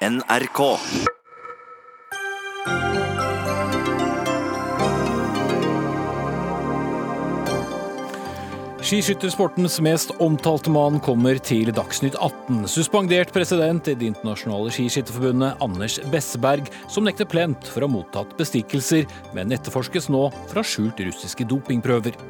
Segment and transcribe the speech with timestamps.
[0.00, 0.76] NRK.
[8.84, 12.66] Skiskyttersportens mest omtalte mann kommer til Dagsnytt 18.
[12.68, 18.36] Suspendert president i Det internasjonale skiskytterforbundet, Anders Besseberg, som nekter plent for å ha mottatt
[18.36, 22.20] bestikkelser, men etterforskes nå fra skjult russiske dopingprøver.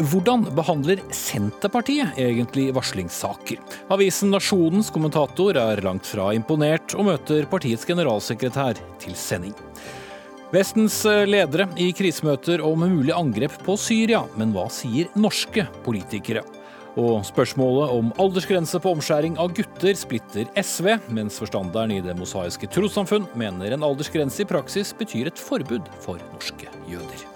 [0.00, 3.58] Hvordan behandler Senterpartiet egentlig varslingssaker?
[3.92, 9.52] Avisen Nasjonens kommentator er langt fra imponert, og møter partiets generalsekretær til sending.
[10.52, 10.96] Vestens
[11.28, 16.44] ledere i krisemøter om mulig angrep på Syria, men hva sier norske politikere?
[16.96, 22.68] Og spørsmålet om aldersgrense på omskjæring av gutter splitter SV, mens forstanderen i Det mosaiske
[22.72, 27.31] trossamfunn mener en aldersgrense i praksis betyr et forbud for norske jøder.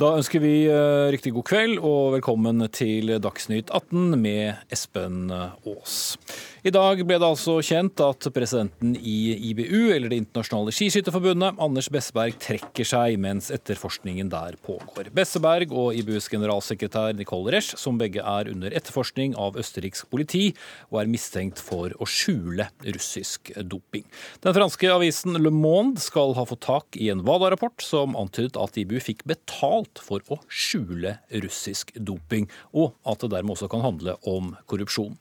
[0.00, 6.14] Da ønsker vi eh, riktig god kveld og velkommen til Dagsnytt 18 med Espen Aas.
[6.60, 11.86] I dag ble det altså kjent at presidenten i IBU, eller Det internasjonale skiskytterforbundet, Anders
[11.88, 15.08] Besseberg, trekker seg mens etterforskningen der pågår.
[15.16, 20.50] Besseberg og IBUs generalsekretær Nicole Resch, som begge er under etterforskning av østerriksk politi
[20.90, 24.04] og er mistenkt for å skjule russisk doping.
[24.44, 28.76] Den franske avisen Le Monde skal ha fått tak i en WADA-rapport som antydet at
[28.76, 34.18] IBU fikk betalt for å skjule russisk doping, og at det dermed også kan handle
[34.28, 35.16] om korrupsjon.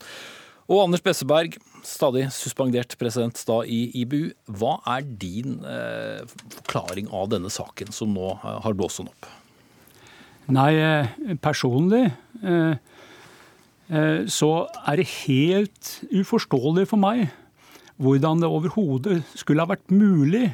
[0.69, 4.29] Og Anders Besseberg, stadig suspendert president da i IBU.
[4.53, 6.21] Hva er din eh,
[6.59, 9.29] forklaring av denne saken som nå eh, har blåst sånn opp?
[10.53, 12.77] Nei, eh, personlig eh,
[13.89, 14.51] eh, så
[14.85, 17.31] er det helt uforståelig for meg
[17.99, 20.51] hvordan det overhodet skulle ha vært mulig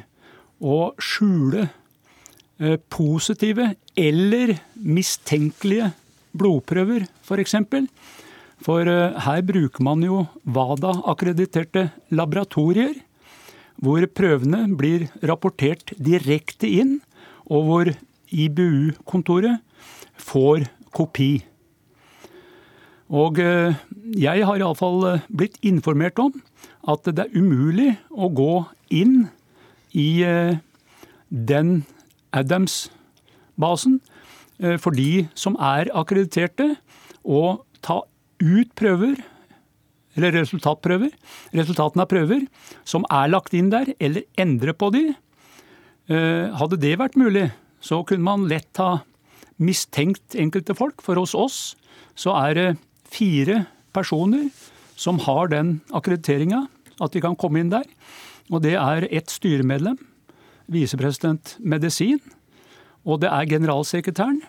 [0.64, 5.92] å skjule eh, positive eller mistenkelige
[6.36, 7.60] blodprøver, f.eks.
[8.62, 12.94] For eh, her bruker man jo WADA-akkrediterte laboratorier,
[13.76, 16.98] hvor prøvene blir rapportert direkte inn,
[17.52, 17.90] og hvor
[18.32, 19.60] IBU-kontoret
[20.16, 20.66] får
[20.96, 21.44] kopi.
[23.12, 23.76] Og eh,
[24.16, 26.32] jeg har iallfall eh, blitt informert om
[26.88, 28.64] at det er umulig å gå
[28.94, 29.26] inn
[29.96, 30.22] i
[31.26, 31.70] den
[32.36, 33.96] Adams-basen
[34.78, 36.76] for de som er akkrediterte,
[37.24, 38.02] og ta
[38.42, 39.18] ut prøver,
[40.16, 41.12] eller resultatprøver,
[41.56, 42.46] resultatene av prøver,
[42.88, 45.04] som er lagt inn der, eller endre på de.
[46.08, 47.50] Eh, hadde det vært mulig,
[47.84, 49.02] så kunne man lett ha
[49.60, 51.02] mistenkt enkelte folk.
[51.04, 51.58] For hos oss
[52.16, 52.68] så er det
[53.12, 53.64] fire
[53.96, 54.48] personer
[54.96, 56.66] som har den akkrediteringa,
[57.00, 57.84] at de kan komme inn der.
[58.48, 59.98] Og det er ett styremedlem,
[60.72, 62.20] visepresident medisin,
[63.06, 64.40] og det er generalsekretæren.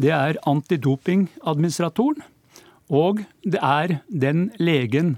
[0.00, 2.22] Det er antidopingadministratoren,
[2.90, 5.16] og det er den legen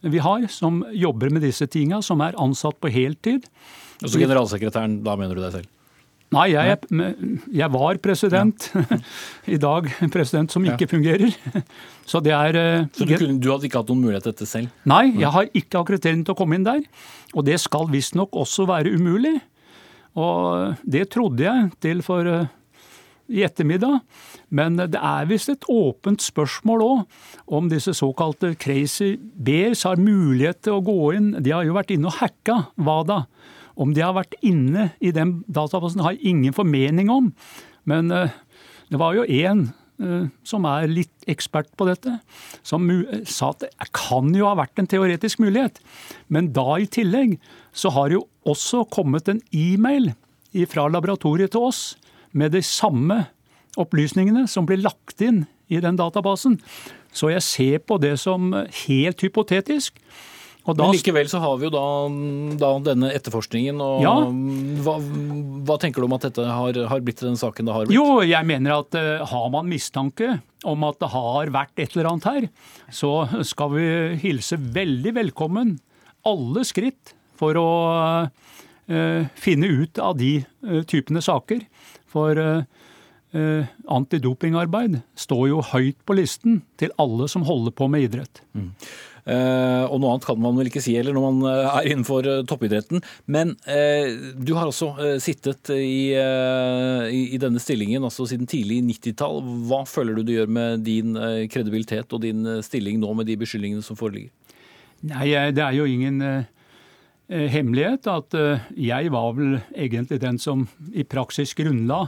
[0.00, 3.48] vi har som jobber med disse tinga, som er ansatt på heltid.
[3.98, 5.74] Altså generalsekretæren, da mener du deg selv?
[6.28, 6.76] Nei, jeg,
[7.56, 8.66] jeg var president.
[8.76, 8.98] Ja.
[9.56, 10.90] I dag president som ikke ja.
[10.90, 11.32] fungerer.
[12.10, 14.48] Så det er eh, Så du, kunne, du, hadde ikke hatt noen mulighet til dette
[14.48, 14.74] selv?
[14.88, 16.84] Nei, jeg har ikke akkreditering til å komme inn der.
[17.32, 19.38] Og det skal visstnok også være umulig.
[20.20, 22.52] Og det trodde jeg til for eh,
[23.32, 23.98] i ettermiddag.
[24.48, 30.62] Men det er visst et åpent spørsmål òg om disse såkalte crazy bears har mulighet
[30.64, 31.32] til å gå inn.
[31.44, 33.24] De har jo vært inne og hacka WADA.
[33.78, 37.30] Om de har vært inne i den databasen har jeg ingen formening om.
[37.88, 38.32] Men uh,
[38.90, 39.68] det var jo én
[40.02, 42.16] uh, som er litt ekspert på dette,
[42.66, 42.88] som
[43.28, 45.78] sa at det kan jo ha vært en teoretisk mulighet.
[46.32, 47.36] Men da i tillegg
[47.76, 50.14] så har jo også kommet en e-mail
[50.72, 51.82] fra laboratoriet til oss
[52.32, 53.26] med de samme
[53.78, 56.58] opplysningene som blir lagt inn i den databasen.
[57.14, 58.52] Så jeg ser på det som
[58.86, 60.00] helt hypotetisk.
[60.68, 61.84] Men likevel så har vi jo da,
[62.60, 63.78] da denne etterforskningen.
[63.80, 64.12] og ja.
[64.84, 64.98] hva,
[65.64, 67.96] hva, tenker du om at dette har, har blitt den saken det har blitt?
[67.96, 70.34] Jo, jeg mener at uh, har man mistanke
[70.68, 72.48] om at det har vært et eller annet her,
[72.92, 73.12] så
[73.46, 73.86] skal vi
[74.20, 75.78] hilse veldig velkommen
[76.28, 77.70] alle skritt for å
[78.28, 80.34] uh, finne ut av de
[80.68, 81.64] uh, typene saker.
[82.12, 82.36] For
[83.36, 88.42] eh, antidopingarbeid står jo høyt på listen til alle som holder på med idrett.
[88.56, 88.72] Mm.
[89.28, 92.28] Eh, og noe annet kan man vel ikke si heller når man eh, er innenfor
[92.28, 93.02] eh, toppidretten.
[93.28, 98.80] Men eh, du har også eh, sittet i, i, i, denne stillingen altså siden tidlig
[98.86, 99.42] 90-tall.
[99.68, 101.16] Hva føler du det gjør med din
[101.52, 104.32] kredibilitet og din stilling nå med de beskyldningene som foreligger?
[105.08, 106.18] Nei, det er jo ingen
[107.28, 108.34] hemmelighet at
[108.74, 112.06] jeg var vel egentlig den som i praksis grunnla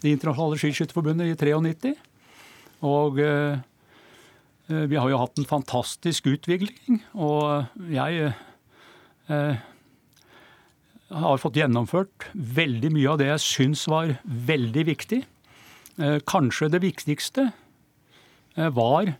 [0.00, 1.94] Det internasjonale skiskytterforbundet i 93.
[2.88, 3.18] Og
[4.70, 7.02] vi har jo hatt en fantastisk utvikling.
[7.12, 8.30] Og jeg
[11.10, 15.20] har fått gjennomført veldig mye av det jeg syns var veldig viktig.
[16.30, 17.50] Kanskje det viktigste
[18.56, 19.12] var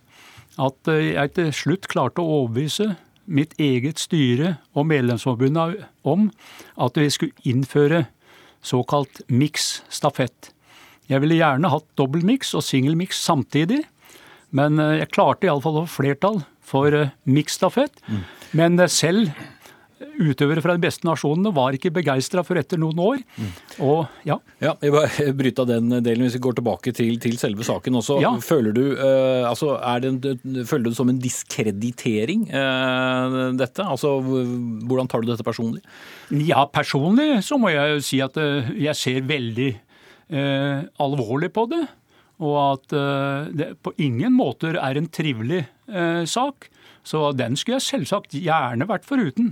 [0.61, 2.95] at jeg til slutt klarte å overbevise
[3.31, 6.31] mitt eget styre og Medlemsforbundet om
[6.81, 8.05] at vi skulle innføre
[8.65, 10.51] såkalt miks stafett.
[11.09, 13.81] Jeg ville gjerne hatt dobbeltmiks og singelmiks samtidig,
[14.55, 16.93] men jeg klarte iallfall å få flertall for
[17.27, 18.03] miks stafett.
[18.07, 18.21] Mm.
[18.59, 19.31] Men selv
[20.21, 23.21] utøvere fra de beste nasjonene var ikke begeistra for etter noen år.
[23.37, 23.51] Mm.
[23.85, 24.37] Og, ja.
[24.63, 24.73] ja.
[24.81, 28.19] Jeg bare bryter av den delen hvis vi går tilbake til, til selve saken også.
[28.23, 28.33] Ja.
[28.43, 30.19] Føler, du, uh, altså, en,
[30.67, 33.85] føler du det som en diskreditering, uh, dette?
[33.85, 35.83] Altså, Hvordan tar du dette personlig?
[36.47, 39.71] Ja, personlig så må jeg si at jeg ser veldig
[40.31, 41.81] alvorlig på det.
[42.41, 42.93] Og at
[43.53, 45.65] det på ingen måter er en trivelig
[46.25, 46.69] sak.
[47.03, 49.51] Så den skulle jeg selvsagt gjerne vært foruten.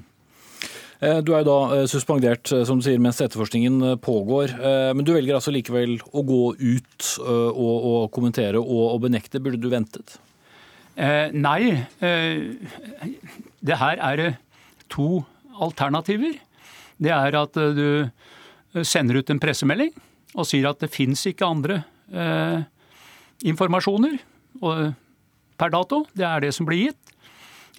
[1.00, 4.56] Eh, du er jo da eh, suspendert eh, som du sier, mens etterforskningen pågår.
[4.96, 9.42] Men du velger altså likevel å gå ut og, og kommentere og, og, benekte.
[9.44, 10.18] Burde du ventet?
[11.00, 11.88] Eh, nei.
[12.04, 13.16] Eh,
[13.64, 14.26] det her er
[14.92, 15.24] to
[15.60, 16.36] alternativer.
[17.00, 19.94] Det er at du sender ut en pressemelding
[20.36, 21.82] og sier at det fins ikke andre
[22.14, 22.62] eh,
[23.50, 24.20] informasjoner
[24.60, 26.04] per dato.
[26.14, 27.14] Det er det som blir gitt.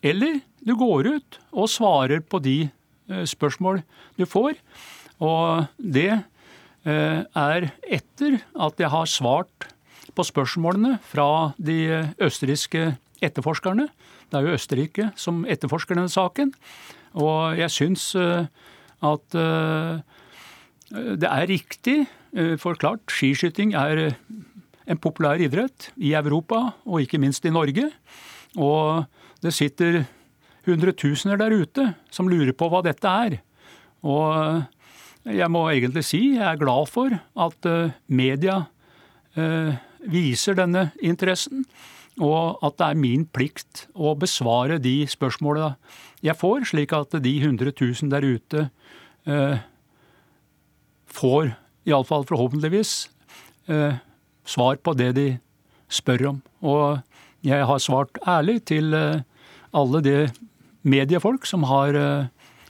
[0.03, 2.59] Eller du går ut og svarer på de
[3.11, 3.83] Eh, spørsmål
[4.19, 4.55] du får.
[5.21, 9.67] Og det eh, er etter at jeg har svart
[10.15, 13.89] på spørsmålene fra de østerrikske etterforskerne.
[14.31, 16.55] Det er jo Østerrike som etterforsker denne saken.
[17.19, 18.47] Og jeg syns eh,
[19.01, 19.37] at
[20.91, 22.03] det er riktig,
[22.63, 24.13] for klart, skiskyting er
[24.91, 27.89] en populær idrett i Europa, og ikke minst i Norge.
[28.55, 29.07] Og
[29.43, 30.05] det sitter
[30.67, 33.39] hundretusener der ute som lurer på hva dette er.
[34.07, 34.63] Og
[35.29, 38.63] jeg må egentlig si jeg er glad for at eh, media
[39.37, 39.77] eh,
[40.11, 41.67] viser denne interessen,
[42.21, 45.75] og at det er min plikt å besvare de spørsmåla
[46.25, 48.65] jeg får, slik at de 100 000 der ute
[49.29, 49.61] eh,
[51.11, 51.53] får,
[51.91, 53.11] iallfall forhåpentligvis,
[54.49, 55.27] svar på det de
[55.93, 56.39] spør om.
[56.63, 57.03] Og
[57.47, 58.95] jeg har svart ærlig til
[59.77, 60.17] alle de
[60.83, 62.29] mediefolk som har eh,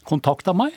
[0.09, 0.75] kontakta meg.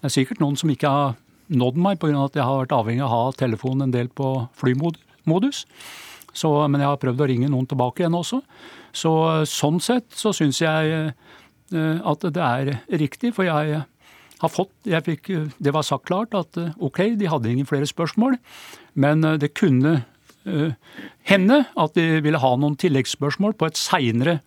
[0.00, 1.18] Det er sikkert noen som ikke har
[1.52, 2.24] nådd meg pga.
[2.24, 5.66] at jeg har vært avhengig av å ha telefonen en del på flymodus.
[6.32, 8.40] Så, men jeg har prøvd å ringe noen tilbake igjen også.
[8.92, 9.12] Så
[9.48, 13.84] sånn sett så syns jeg eh, at det er riktig, for jeg
[14.42, 18.38] har fått fikk, Det var sagt klart at eh, ok, de hadde ingen flere spørsmål,
[18.94, 20.02] men det kunne
[21.22, 24.40] hende at de ville ha noen tilleggsspørsmål på et seinere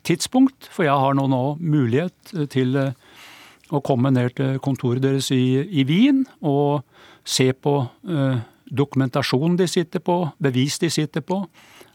[0.00, 2.94] tidspunkt, for jeg har nå, nå mulighet til eh,
[3.72, 6.82] å komme ned til kontoret deres i, i Wien og
[7.24, 7.74] se på
[8.08, 8.40] eh,
[8.72, 11.42] dokumentasjonen de sitter på, bevis de sitter på,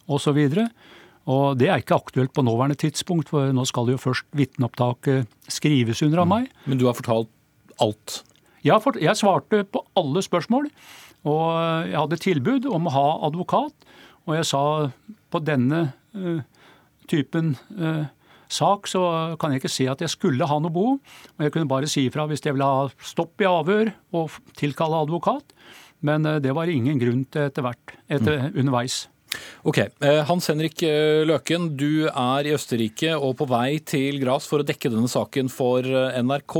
[0.07, 0.37] osv.
[0.37, 0.57] Og,
[1.27, 6.01] og det er ikke aktuelt på nåværende tidspunkt, for nå skal jo først vitneopptaket skrives
[6.05, 6.33] under av mm.
[6.33, 6.51] meg.
[6.65, 7.31] Men du har fortalt
[7.83, 8.21] alt?
[8.65, 10.69] Ja, jeg svarte på alle spørsmål.
[11.27, 11.47] Og
[11.89, 13.73] jeg hadde tilbud om å ha advokat,
[14.27, 14.61] og jeg sa
[15.33, 15.81] på denne
[16.15, 16.39] uh,
[17.11, 18.05] typen uh,
[18.51, 19.01] sak, så
[19.39, 21.01] kan jeg ikke se at jeg skulle ha noe behov.
[21.35, 25.03] Og jeg kunne bare si ifra hvis jeg ville ha stopp i avhør og tilkalle
[25.07, 25.55] advokat.
[26.07, 28.59] Men uh, det var ingen grunn til etter hvert, etter, mm.
[28.63, 29.05] underveis.
[29.67, 34.47] Ok, eh, Hans Henrik eh, Løken, du er i Østerrike og på vei til Gras
[34.49, 36.57] for å dekke denne saken for NRK,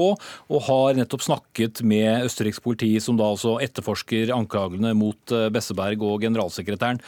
[0.50, 6.26] og har nettopp snakket med østerriksk politi, som da altså etterforsker anklagene mot Besseberg og
[6.26, 7.02] generalsekretæren.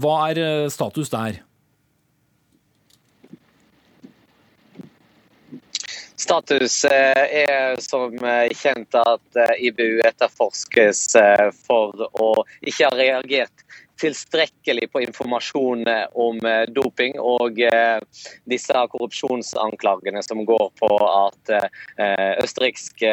[0.00, 1.42] Hva er status der?
[6.16, 11.02] Status eh, er som eh, kjent at eh, IBU etterforskes
[11.66, 12.30] for å
[12.64, 13.66] ikke ha reagert
[14.00, 15.84] tilstrekkelig på informasjon
[16.20, 16.40] om
[16.74, 17.60] doping og
[18.50, 21.52] disse korrupsjonsanklagene som går på at
[22.42, 23.12] østerrikske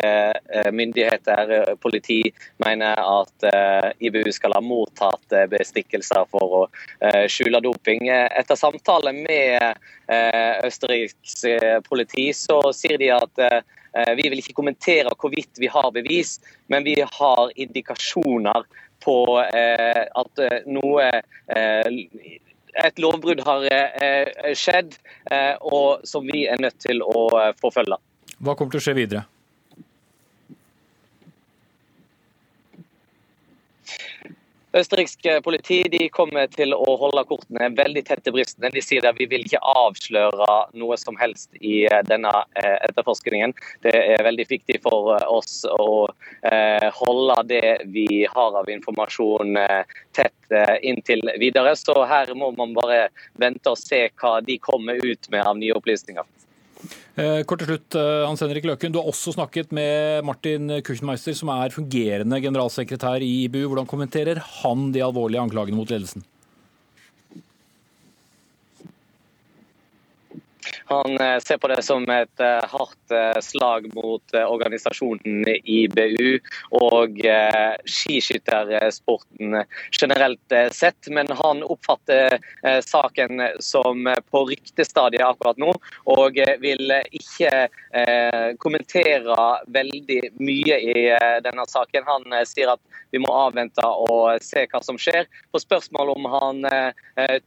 [0.75, 2.19] myndigheter, politi,
[2.63, 3.47] mener at
[4.03, 6.63] IBU skal ha mottatt bestikkelser for å
[7.31, 8.09] skjule doping.
[8.11, 9.79] Etter samtale med
[10.67, 11.45] Østerriks
[11.87, 16.37] politi, så sier de at eh, vi vil ikke kommentere hvorvidt vi har bevis,
[16.71, 18.65] men vi har indikasjoner
[19.03, 21.09] på eh, at noe
[22.83, 23.67] et lovbrudd har
[24.57, 24.95] skjedd,
[25.61, 27.27] og som vi er nødt til å
[27.61, 27.99] forfølge.
[28.41, 29.27] Hva kommer til å skje videre?
[34.73, 38.71] Østerriksk politi de kommer til å holde kortene veldig tett til brystene.
[38.73, 40.47] De sier at vi vil ikke avsløre
[40.81, 43.53] noe som helst i denne etterforskningen.
[43.85, 46.07] Det er veldig viktig for oss å
[46.97, 49.61] holde det vi har av informasjon
[50.17, 51.75] tett inntil videre.
[51.77, 55.77] Så her må man bare vente og se hva de kommer ut med av nye
[55.77, 56.25] opplysninger.
[57.13, 58.91] Eh, kort til slutt, eh, Hans Henrik Løken.
[58.91, 63.67] Du har også snakket med Martin Kuchenmeister, som er fungerende generalsekretær i IBU.
[63.69, 66.25] Hvordan kommenterer han de alvorlige anklagene mot ledelsen?
[70.85, 76.39] Han eh, ser på det som et eh, hardt eh, slag mot organisasjonen IBU
[76.77, 77.19] og
[77.89, 79.57] skiskyttersporten
[79.91, 81.09] generelt sett.
[81.13, 82.37] Men han oppfatter
[82.85, 85.73] saken som på ryktestadiet akkurat nå,
[86.09, 87.51] og vil ikke
[88.61, 89.37] kommentere
[89.75, 91.05] veldig mye i
[91.45, 92.07] denne saken.
[92.07, 92.81] Han sier at
[93.13, 95.29] vi må avvente og se hva som skjer.
[95.51, 96.65] På spørsmål om han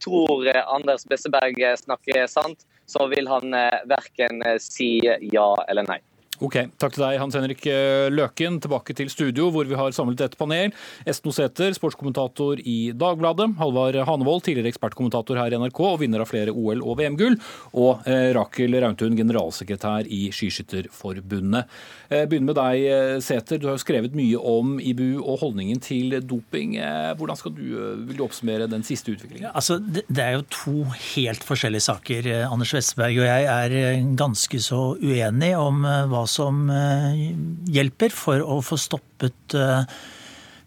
[0.02, 5.00] tror Anders Besseberg snakker sant, så vil han eh, verken eh, si
[5.32, 6.00] ja eller nei.
[6.36, 8.58] Ok, Takk til deg, Hans Henrik eh, Løken.
[8.60, 10.72] Tilbake til studio, hvor vi har samlet et panel.
[11.08, 13.54] Esten Oseter, sportskommentator i Dagbladet.
[13.56, 17.38] Halvard Hanevold, tidligere ekspertkommentator her i NRK og vinner av flere OL- og VM-gull.
[17.80, 21.72] Og eh, Rakel Rauntun, generalsekretær i Skiskytterforbundet.
[22.10, 23.62] Eh, begynner med deg, Sæther.
[23.62, 26.76] Du har jo skrevet mye om IBU og holdningen til doping.
[27.16, 27.64] Hvordan skal du,
[28.10, 29.48] vil du oppsummere den siste utviklingen?
[29.56, 30.76] Altså, det er jo to
[31.14, 32.30] helt forskjellige saker.
[32.50, 37.32] Anders Westberg og jeg er ganske så uenige om hva som eh,
[37.72, 39.82] hjelper for å få stoppet eh,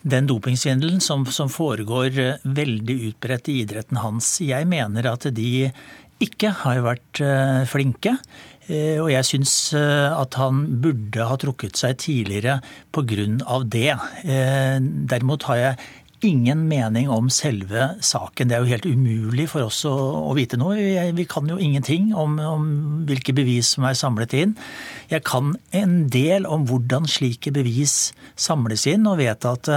[0.01, 4.38] den dopingsvindelen som, som, foregår eh, veldig utbredt i idretten hans.
[4.44, 5.70] Jeg mener at de
[6.20, 7.22] ikke har vært
[7.72, 8.12] flinke.
[8.70, 12.58] Og jeg syns at han burde ha trukket seg tidligere
[12.92, 13.24] pga.
[13.63, 13.94] det.
[15.08, 15.88] Derimot har jeg
[16.26, 18.50] ingen mening om selve saken.
[18.50, 19.94] Det er jo helt umulig for oss å,
[20.30, 20.78] å vite noe.
[20.78, 22.70] Vi, vi, kan jo ingenting om, om,
[23.10, 24.56] hvilke bevis som er samlet inn.
[25.12, 29.70] Jeg kan en del om hvordan slike bevis samles inn, og vet at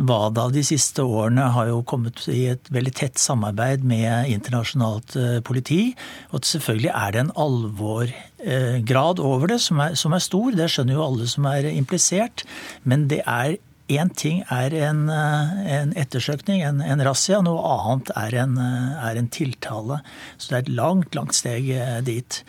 [0.00, 5.16] WADA eh, de siste årene har jo kommet i et veldig tett samarbeid med internasjonalt
[5.20, 5.94] eh, politi.
[6.34, 10.52] Og selvfølgelig er det en alvorgrad over det som er, som er stor.
[10.56, 12.46] Det skjønner jo alle som er implisert.
[12.84, 13.58] Men det er
[13.90, 17.40] Én ting er en, eh, en ettersøkning, en, en razzia.
[17.42, 20.00] Noe annet er en, eh, er en, tiltale.
[20.36, 22.42] Så det er et langt, langt steg eh, dit.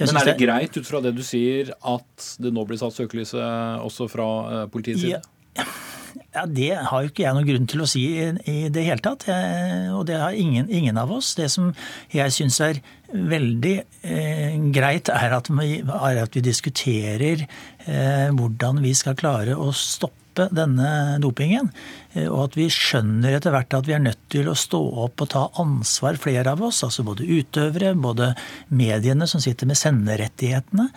[0.00, 2.96] Men er det, det greit ut fra det du sier at det nå blir satt
[2.96, 4.28] søkelyset også fra
[4.72, 5.20] politiets side?
[5.56, 5.68] Ja.
[6.36, 9.24] Ja, Det har jo ikke jeg noen grunn til å si i det hele tatt.
[9.28, 11.34] Jeg, og det har ingen, ingen, av oss.
[11.38, 11.70] Det som
[12.12, 12.80] jeg syns er
[13.12, 13.74] veldig
[14.04, 19.72] eh, greit, er at, vi, er at vi diskuterer eh, hvordan vi skal klare å
[19.76, 21.70] stoppe stoppe denne dopingen.
[22.14, 25.20] Eh, og at vi skjønner etter hvert at vi er nødt til å stå opp
[25.22, 26.82] og ta ansvar, flere av oss.
[26.84, 28.34] Altså både utøvere, både
[28.68, 30.88] mediene som sitter med senderettighetene,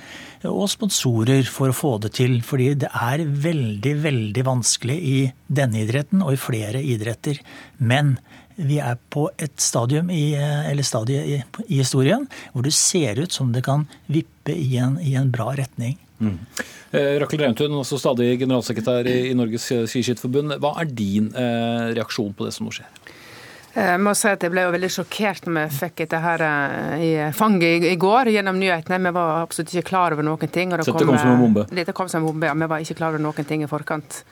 [0.50, 2.42] og sponsorer for å få det til.
[2.42, 7.40] Fordi det er veldig, veldig vanskelig i denne idretten og i flere idretter.
[7.78, 8.18] Men
[8.60, 11.38] vi er på et stadium i, eller stadie i,
[11.70, 15.54] i historien hvor det ser ut som det kan vippe i en, i en bra
[15.56, 15.96] retning.
[16.20, 16.38] Mm.
[16.92, 20.58] Eh, Rakel Reintun, også stadig generalsekretær i Norges Skiskytterforbund.
[20.62, 22.90] Hva er din eh, reaksjon på det som nå skjer?
[23.76, 26.44] Eh, jeg må si at jeg ble jo veldig sjokkert når vi fikk dette her
[27.06, 29.00] i fanget i går gjennom nyhetene.
[29.06, 30.74] Vi var absolutt ikke klar over noen ting.
[30.74, 31.68] Og det kom, kom som en bombe?
[31.70, 32.58] Dette kom som en bombe, ja.
[32.58, 34.24] Vi var ikke klar over noen ting i forkant.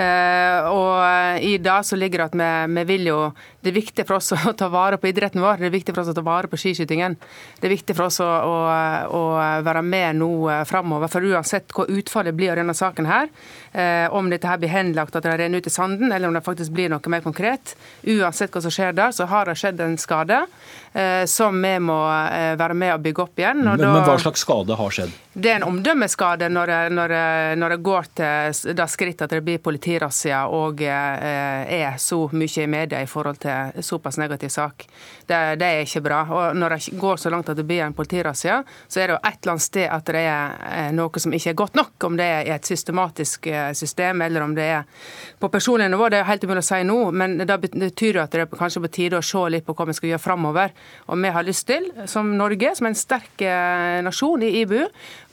[0.00, 3.18] Og i dag så ligger det at vi, vi vil jo
[3.60, 6.02] det er viktig for oss å ta vare på idretten vår, det er viktig for
[6.02, 7.16] oss å ta vare på skiskytingen.
[7.60, 8.54] Det er viktig for oss å, å,
[9.16, 9.22] å
[9.66, 11.10] være med nå eh, framover.
[11.12, 13.28] For uansett hva utfallet blir av denne saken her,
[13.72, 16.44] eh, om dette her blir henlagt at det renner ut i sanden, eller om det
[16.46, 17.76] faktisk blir noe mer konkret,
[18.08, 20.48] uansett hva som skjer der, så har det skjedd en skade eh,
[21.26, 23.60] som vi må eh, være med og bygge opp igjen.
[23.62, 25.12] Men, da, men, hva slags skade har skjedd?
[25.30, 27.14] Det er en omdømmeskade når, når,
[27.60, 32.64] når det går til det skrittet at det blir politirazzia og eh, er så mye
[32.64, 34.88] i media i forhold til såpass negativ sak.
[35.30, 36.20] Det, det, er ikke bra.
[36.26, 39.20] Og Når det går så langt at det blir en politirazzia, så er det jo
[39.20, 41.92] et eller annet sted at det er eh, noe som ikke er godt nok.
[42.08, 45.06] Om det er i et systematisk eh, system, eller om det er
[45.38, 46.08] på personlig nivå.
[46.10, 48.82] Det er helt umulig å si nå, men det betyr jo at det er kanskje
[48.86, 50.74] på tide å se litt på hva vi skal gjøre framover.
[51.06, 54.82] Og vi har lyst til, som Norge, som en sterk eh, nasjon i IBU,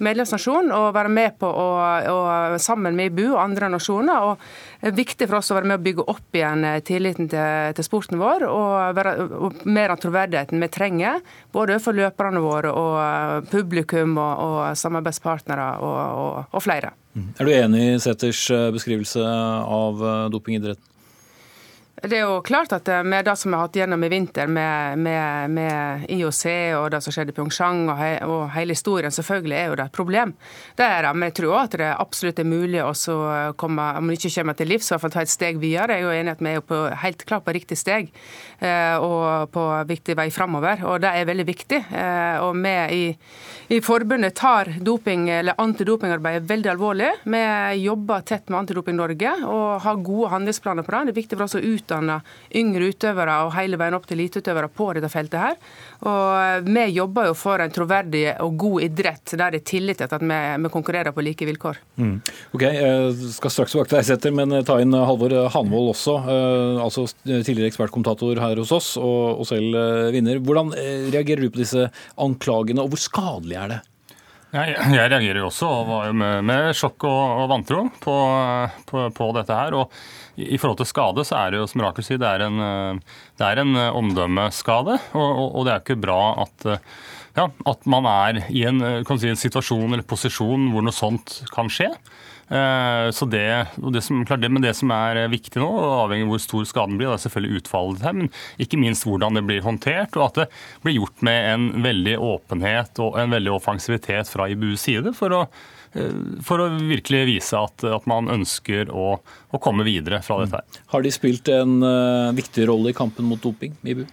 [0.06, 1.68] medlemsnasjon, å være med på å,
[2.14, 4.32] å sammen med IBU og andre nasjoner.
[4.32, 8.20] og viktig for oss å være med å bygge opp igjen tilliten til, til sporten
[8.22, 11.24] vår og, være, og mer av troverdigheten vi trenger,
[11.56, 16.94] både for løperne våre og eh, publikum og, og samarbeidspartnere og, og, flere.
[17.18, 17.32] Mm.
[17.40, 20.94] Er du enig i Sæthers eh, beskrivelse av eh, dopingidretten?
[21.98, 24.46] Det er jo klart at eh, med det som vi har hatt gjennom i vinter,
[24.46, 26.44] med, med, med IOC
[26.78, 29.88] og det som skjedde i Pyeongchang og, he, og, hele historien, selvfølgelig er jo det
[29.88, 30.36] et problem.
[30.78, 32.92] Det er det, Men jeg tror også at det absolutt er mulig å
[33.58, 35.98] komme, om det ikke kommer til livs, i hvert fall ta et steg videre.
[35.98, 38.14] Jeg er jo enig at vi er på, helt klart på riktig steg
[38.60, 40.86] eh, og på viktig vei framover.
[40.86, 41.82] Og det er veldig viktig.
[41.98, 43.02] Eh, og vi i,
[43.74, 47.10] i forbundet tar doping, eller antidopingarbeidet veldig alvorlig.
[47.26, 47.44] Vi
[47.82, 51.04] jobber tett med Antidoping Norge og har gode handlingsplaner på det.
[51.10, 52.20] Det er viktig for oss å ut utdanne
[52.56, 55.58] yngre utøvere og hele veien opp til eliteutøvere på dette feltet her.
[56.08, 60.08] Og vi jobber jo for en troverdig og god idrett der det er tillit til
[60.08, 61.80] at vi, vi, konkurrerer på like vilkår.
[61.98, 62.16] Mm.
[62.54, 66.18] Ok, Jeg skal straks tilbake til deg, Setter, men ta inn Halvor Hanvold også.
[66.28, 70.42] Eh, altså tidligere ekspertkommentator her hos oss, og, selv eh, vinner.
[70.44, 71.88] Hvordan eh, reagerer du på disse
[72.20, 73.84] anklagene, og hvor skadelig er det?
[74.54, 75.70] Jeg, jeg reagerer jo også
[76.16, 78.16] med, med sjokk og, og vantro på,
[78.88, 79.76] på, på, dette her.
[79.76, 79.92] og
[80.40, 83.02] i, i forhold til skade så er det jo, som Rakel sier, det er en,
[83.36, 84.96] det er en omdømmeskade.
[85.12, 86.68] Og, og, og, det er ikke bra at,
[87.36, 88.80] ja, at man er i en,
[89.18, 91.92] si, en situasjon eller posisjon hvor noe sånt kan skje.
[92.50, 95.68] Eh, så det, det som, det, men det som er viktig nå,
[96.04, 98.30] avhengig av hvor stor skaden blir, det er selvfølgelig utfallet her, men
[98.64, 100.46] ikke minst hvordan det blir håndtert, og at det
[100.86, 105.42] blir gjort med en veldig åpenhet og en veldig offensivitet fra IBUs side for å,
[106.00, 110.62] eh, for å virkelig vise at, at man ønsker å, å, komme videre fra dette.
[110.62, 110.86] her.
[110.94, 114.06] Har de spilt en uh, viktig rolle i kampen mot doping, IBU?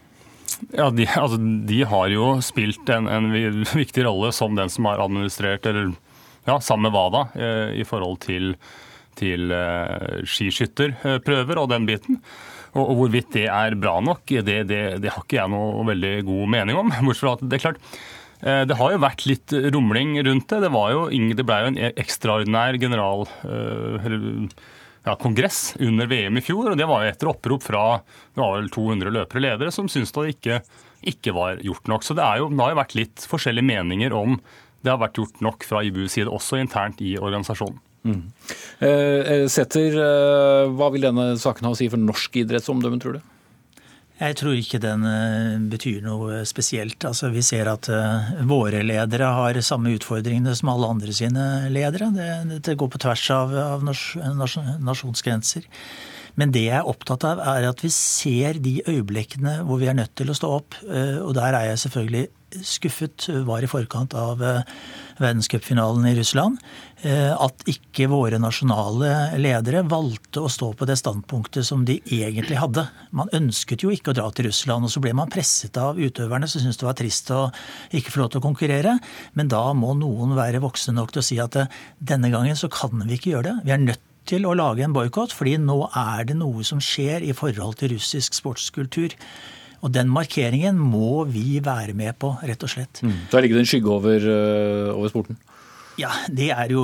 [0.72, 3.30] Ja, de, altså, de, har jo spilt en, en,
[3.74, 5.92] viktig rolle som den som har administrert eller
[6.44, 7.22] ja, sammen med hva da,
[7.72, 8.54] i forhold til,
[9.18, 12.20] til eh, skiskytterprøver og den biten.
[12.74, 16.54] Og, hvorvidt det er bra nok, det, det, det, har ikke jeg noe veldig god
[16.56, 16.92] mening om.
[17.06, 17.82] Bortsett fra at det er klart,
[18.42, 20.62] eh, det har jo vært litt rumling rundt det.
[20.66, 21.04] Det, jo,
[21.38, 23.28] det ble jo en ekstraordinær general...
[25.04, 26.70] Ja, kongress under VM i fjor.
[26.70, 30.14] og Det var jo etter opprop fra det var vel 200 løpere ledere som syntes
[30.16, 30.56] det ikke,
[31.12, 32.06] ikke var gjort nok.
[32.06, 34.38] Så det, jo, det har jo vært litt forskjellige meninger om
[34.84, 37.80] det har vært gjort nok fra IBUs side, også internt i organisasjonen.
[38.04, 38.25] Mm.
[38.84, 43.30] Eh, Setter, eh, hva vil denne saken ha å si for norsk idrettsomdømme, tror du?
[44.20, 47.02] Jeg tror ikke den eh, betyr noe spesielt.
[47.08, 52.12] Altså, vi ser at uh, våre ledere har samme utfordringene som alle andre sine ledere.
[52.14, 54.04] Det, det går på tvers av, av nas,
[54.36, 55.66] nas, nasjonsgrenser.
[56.38, 59.99] Men det jeg er opptatt av, er at vi ser de øyeblikkene hvor vi er
[59.99, 60.78] nødt til å stå opp.
[60.82, 62.25] Og der er jeg selvfølgelig
[62.62, 64.62] skuffet var i forkant av eh,
[65.19, 66.58] verdenscupfinalen i Russland.
[67.02, 72.60] Eh, at ikke våre nasjonale ledere valgte å stå på det standpunktet som de egentlig
[72.60, 72.86] hadde.
[73.17, 76.49] Man ønsket jo ikke å dra til Russland, og så ble man presset av utøverne
[76.50, 77.43] som syntes det var trist å
[77.95, 78.97] ikke få lov til å konkurrere.
[79.38, 82.73] Men da må noen være voksne nok til å si at eh, denne gangen så
[82.73, 83.69] kan vi ikke gjøre det.
[83.69, 87.25] Vi er nødt til å lage en boikott, fordi nå er det noe som skjer
[87.26, 89.12] i forhold til russisk sportskultur.
[89.84, 93.02] Og den markeringen må vi være med på, rett og slett.
[93.04, 93.18] Mm.
[93.32, 95.36] Da ligger det en skygge over, eh, over sporten?
[95.95, 96.83] Ja, det er jo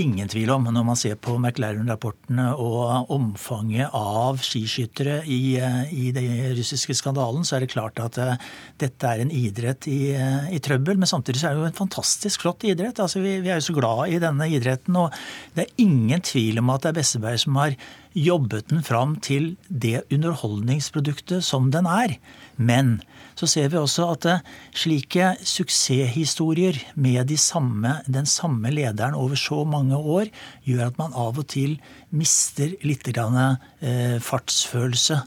[0.00, 0.64] ingen tvil om.
[0.72, 5.58] Når man ser på McLaren-rapportene og omfanget av skiskyttere i,
[5.92, 8.48] i den russiske skandalen, så er det klart at uh,
[8.80, 10.96] dette er en idrett i, uh, i, trøbbel.
[10.96, 13.02] Men samtidig så er det jo en fantastisk flott idrett.
[13.04, 14.96] Altså, vi, vi, er jo så glad i denne idretten.
[15.04, 15.12] Og
[15.52, 17.76] det er ingen tvil om at det er Besseberg som har
[18.16, 22.16] jobbet den fram til det underholdningsproduktet som den er.
[22.56, 23.00] Men
[23.36, 24.44] så ser vi også at eh,
[24.76, 30.30] slike suksesshistorier med de samme, den samme lederen over så mange år,
[30.64, 31.76] gjør at man av og til
[32.16, 35.20] mister litt eh, fartsfølelse.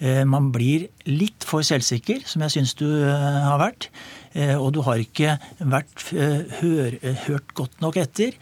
[0.00, 3.92] Eh, man blir litt for selvsikker, som jeg syns du har vært.
[4.32, 5.34] Og du har ikke
[5.68, 6.94] vært hør,
[7.26, 8.32] hørt godt nok etter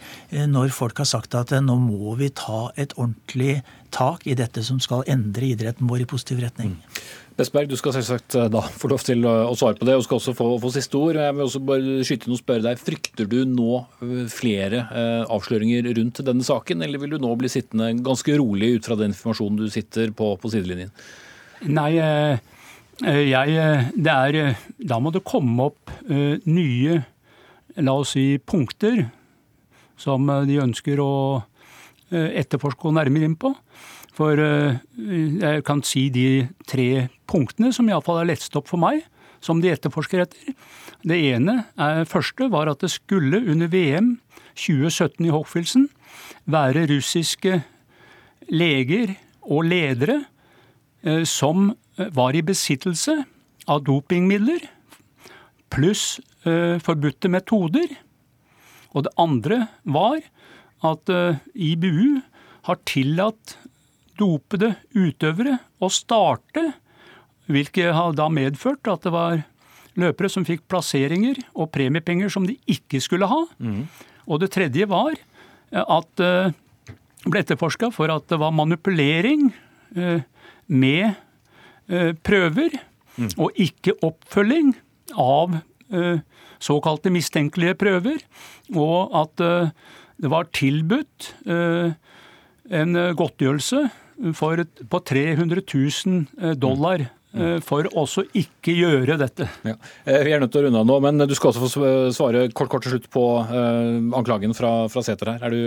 [0.47, 3.57] når folk har sagt at nå må vi ta et ordentlig
[3.91, 6.77] tak i dette som skal endre idretten vår i positiv retning.
[6.79, 7.01] Mm.
[7.39, 10.19] Vestberg, du skal selvsagt eh, da få lov til å svare på det, og skal
[10.19, 11.19] også få, få siste ord.
[11.19, 15.21] Jeg vil også bare skyte inn og spørre deg, Frykter du nå eh, flere eh,
[15.31, 19.13] avsløringer rundt denne saken, eller vil du nå bli sittende ganske rolig ut fra den
[19.13, 20.91] informasjonen du sitter på på sidelinjen?
[21.71, 24.37] Nei, jeg, det er,
[24.89, 26.95] da må det komme opp nye
[27.77, 29.03] la oss si, punkter
[30.01, 31.11] som de ønsker å
[32.09, 33.53] etterforske og nærmere inn på.
[34.21, 34.77] For eh,
[35.41, 39.01] jeg kan si de tre punktene som iallfall er lettest opp for meg,
[39.41, 40.53] som de etterforsker etter.
[41.01, 44.13] Det ene er, første var at det skulle under VM
[44.53, 45.87] 2017 i Hochfilzen
[46.45, 47.63] være russiske
[48.53, 50.19] leger og ledere
[51.01, 51.71] eh, som
[52.13, 53.17] var i besittelse
[53.69, 54.67] av dopingmidler
[55.73, 57.89] pluss eh, forbudte metoder.
[58.93, 60.19] Og det andre var
[60.85, 61.09] at
[61.55, 62.19] IBU
[62.67, 63.55] har tillatt
[64.19, 66.71] dopede utøvere å starte,
[67.51, 69.41] hvilket har da medført at det var
[69.99, 73.41] løpere som fikk plasseringer og premiepenger som de ikke skulle ha.
[73.59, 73.87] Mm.
[74.31, 75.17] Og det tredje var
[75.71, 76.53] at det
[77.25, 79.49] ble etterforska for at det var manipulering
[80.71, 81.19] med
[82.23, 82.77] prøver,
[83.17, 83.33] mm.
[83.35, 84.71] og ikke oppfølging
[85.19, 85.59] av
[86.63, 88.23] såkalte mistenkelige prøver,
[88.71, 89.35] og at
[90.21, 91.33] det var tilbudt
[92.71, 93.81] en godtgjørelse
[94.37, 97.07] for, på 300 000 dollar
[97.63, 99.45] for også ikke gjøre dette.
[99.63, 99.77] Ja.
[100.03, 102.67] Vi er nødt til å runde av nå, men du skal også få svare kort,
[102.73, 103.23] kort til slutt på
[104.19, 105.45] anklagen fra, fra Sæter her.
[105.47, 105.61] Er du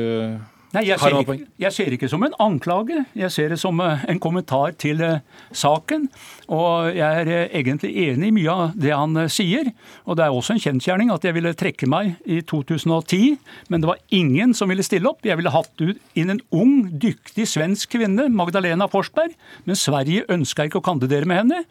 [0.75, 3.05] Nei, jeg ser, ikke, jeg ser ikke som en anklage.
[3.15, 5.21] Jeg ser det som eh, en kommentar til eh,
[5.55, 6.09] saken.
[6.51, 9.71] Og jeg er eh, egentlig enig i mye av det han sier.
[10.03, 13.37] Og det er også en kjensgjerning at jeg ville trekke meg i 2010,
[13.71, 15.23] men det var ingen som ville stille opp.
[15.23, 15.87] Jeg ville hatt
[16.19, 21.45] inn en ung, dyktig svensk kvinne, Magdalena Forsberg, men Sverige ønska ikke å kandidere med
[21.45, 21.65] henne.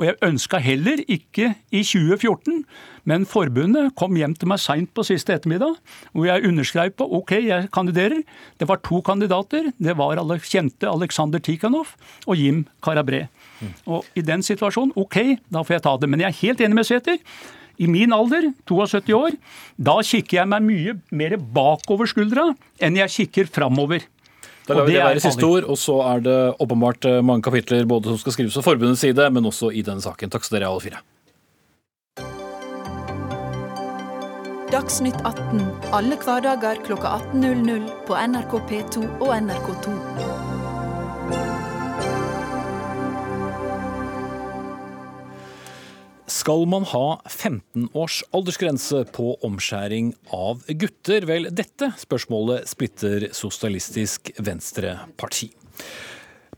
[0.00, 2.64] Og jeg ønska heller ikke i 2014
[3.08, 5.78] men forbundet kom hjem til meg seint på siste ettermiddag,
[6.12, 8.20] hvor jeg underskrev på OK, jeg kandiderer.
[8.60, 9.70] Det var to kandidater.
[9.78, 11.94] Det var alle kjente Aleksandr Tikhanov
[12.26, 13.26] og Jim Karabré.
[13.88, 16.10] Og i den situasjonen, OK, da får jeg ta det.
[16.12, 17.18] Men jeg er helt enig med Sæther.
[17.78, 19.36] I min alder, 72 år,
[19.78, 22.48] da kikker jeg meg mye mer bakover skuldra
[22.82, 24.02] enn jeg kikker framover.
[24.66, 27.86] Da lar vi det være siste ord, og så er det åpenbart eh, mange kapitler
[27.88, 30.34] både som skal skrives fra forbundets side, men også i denne saken.
[30.34, 31.00] Takk skal dere alle fire.
[34.68, 35.62] Dagsnytt 18
[35.96, 39.94] alle hverdager kl 18.00 på NRK P2 og NRK2.
[46.28, 51.24] Skal man ha 15 års aldersgrense på omskjæring av gutter?
[51.32, 55.48] Vel, dette spørsmålet splitter Sosialistisk Venstreparti.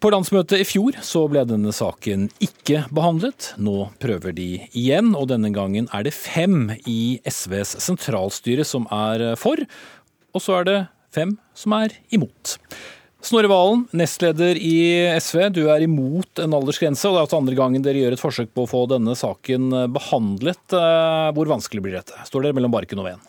[0.00, 3.50] På landsmøtet i fjor så ble denne saken ikke behandlet.
[3.60, 9.34] Nå prøver de igjen, og denne gangen er det fem i SVs sentralstyre som er
[9.36, 9.60] for,
[10.32, 10.78] og så er det
[11.12, 12.54] fem som er imot.
[13.20, 14.78] Snorre Valen, nestleder i
[15.20, 18.22] SV, du er imot en aldersgrense, og det er altså andre gangen dere gjør et
[18.22, 20.64] forsøk på å få denne saken behandlet.
[20.72, 22.16] Eh, hvor vanskelig blir dette?
[22.24, 23.28] Står dere mellom barken og veden?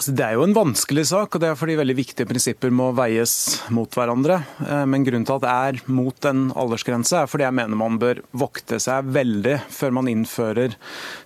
[0.00, 2.86] Altså, det er jo en vanskelig sak, og det er fordi veldig viktige prinsipper må
[2.96, 3.34] veies
[3.76, 4.38] mot hverandre.
[4.64, 7.98] Eh, men grunnen til at det er mot en aldersgrense, er fordi jeg mener man
[8.00, 10.78] bør vokte seg veldig før man innfører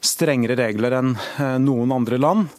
[0.02, 2.50] strengere regler enn eh, noen andre land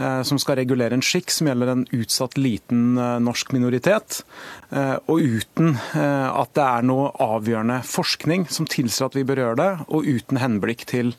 [0.00, 4.22] som skal regulere en skikk som gjelder en utsatt liten norsk minoritet,
[4.72, 9.70] og uten at det er noe avgjørende forskning som tilsier at vi bør gjøre det,
[9.92, 11.12] og uten henblikk til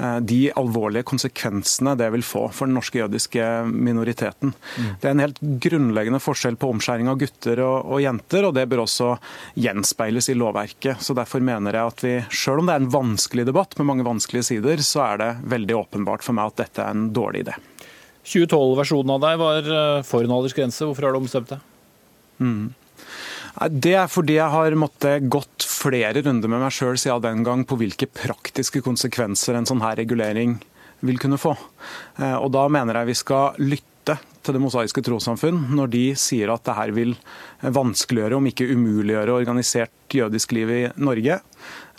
[0.00, 4.52] Eh, de alvorlige konsekvensene det vil få for den norske jødiske minoriteten.
[4.54, 4.90] Mm.
[5.00, 8.68] Det er en helt grunnleggende forskjell på omskjæring av gutter og, og, jenter, og det
[8.70, 9.10] bør også
[9.60, 11.02] gjenspeiles i lovverket.
[11.04, 14.06] Så Derfor mener jeg at vi, selv om det er en vanskelig debatt med mange
[14.06, 17.58] vanskelige sider, så er det veldig åpenbart for meg at dette er en dårlig idé.
[18.26, 20.84] 2012-versjonen av deg var eh, for en aldersgrense.
[20.86, 21.64] Hvorfor har du omstemt deg?
[22.40, 22.72] Mm.
[23.70, 27.64] Det er fordi jeg har måttet gått flere runder med meg sjøl siden den gang
[27.68, 30.58] på hvilke praktiske konsekvenser en sånn her regulering
[31.04, 31.56] vil kunne få.
[32.20, 33.86] Eh, og Da mener jeg vi skal lytte
[34.40, 37.10] til Det mosaiske trossamfunn når de sier at det her vil
[37.60, 41.36] vanskeliggjøre, om ikke umuliggjøre, organisert jødisk liv i Norge.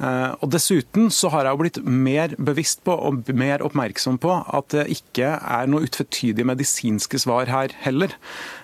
[0.01, 4.33] Eh, og Dessuten så har jeg jo blitt mer bevisst på og mer oppmerksom på
[4.41, 8.15] at det ikke er noe utvetydige medisinske svar her heller.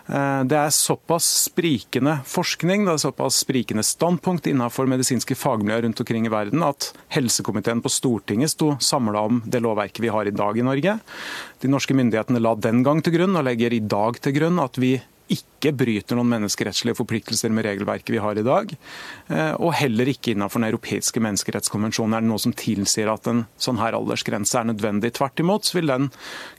[0.09, 6.01] Eh, det er såpass sprikende forskning, det er såpass sprikende standpunkt innenfor medisinske fagmiljøer rundt
[6.01, 10.33] omkring i verden at helsekomiteen på Stortinget sto samla om det lovverket vi har i
[10.33, 10.97] dag i Norge.
[11.61, 14.81] De norske myndighetene la den gang til grunn, og legger i dag til grunn, at
[14.81, 14.95] vi
[15.33, 18.71] ikke bryter noen menneskerettslige forpliktelser med regelverket vi har i dag.
[19.27, 23.45] Eh, og heller ikke innenfor den europeiske menneskerettskonvensjonen er det noe som tilsier at en
[23.61, 25.15] sånn her aldersgrense er nødvendig.
[25.17, 26.09] Tvert imot vil den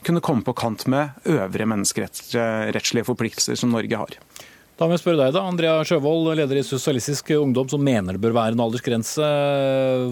[0.05, 4.19] kunne komme på kant med øvrige menneskerettslige forpliktelser som Norge har.
[4.79, 8.23] Da må jeg spørre deg da, Andrea Sjøvold, leder i Sosialistisk Ungdom, som mener det
[8.23, 9.33] bør være en aldersgrense.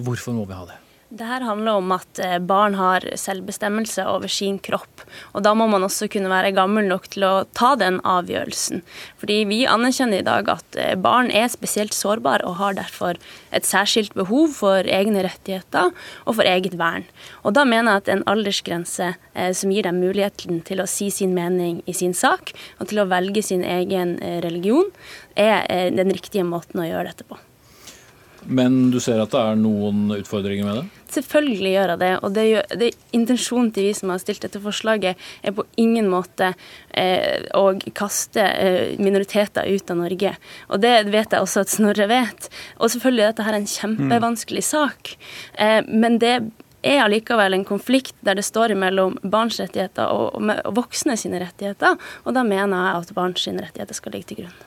[0.04, 0.82] Hvorfor må vi ha det?
[1.10, 5.06] Det her handler om at eh, barn har selvbestemmelse over sin kropp.
[5.32, 8.84] Og da må man også kunne være gammel nok til å ta den avgjørelsen.
[9.22, 13.15] Fordi vi anerkjenner i dag at eh, barn er spesielt sårbare og har derfor
[13.56, 15.93] et særskilt behov for egne rettigheter
[16.26, 17.08] og for eget vern.
[17.48, 21.08] Og da mener jeg at en aldersgrense eh, som gir dem muligheten til å si
[21.08, 22.52] sin mening i sin sak,
[22.84, 24.91] og til å velge sin egen religion,
[25.39, 27.38] er den riktige måten å gjøre dette på.
[28.48, 30.97] Men du ser at det er noen utfordringer med det?
[31.13, 32.12] Selvfølgelig gjør jeg det.
[32.22, 36.10] Og det, gjør, det intensjonen til vi som har stilt dette forslaget, er på ingen
[36.12, 36.52] måte
[36.91, 37.65] eh, å
[37.98, 40.36] kaste eh, minoriteter ut av Norge.
[40.67, 42.50] Og det vet jeg også at Snorre vet.
[42.78, 45.15] Og selvfølgelig er dette her en kjempevanskelig sak.
[45.56, 46.36] Eh, men det
[46.88, 51.41] er allikevel en konflikt der det står mellom barns rettigheter og, og, og voksne sine
[51.43, 54.60] rettigheter, og da mener jeg at barns rettigheter skal ligge til grunn.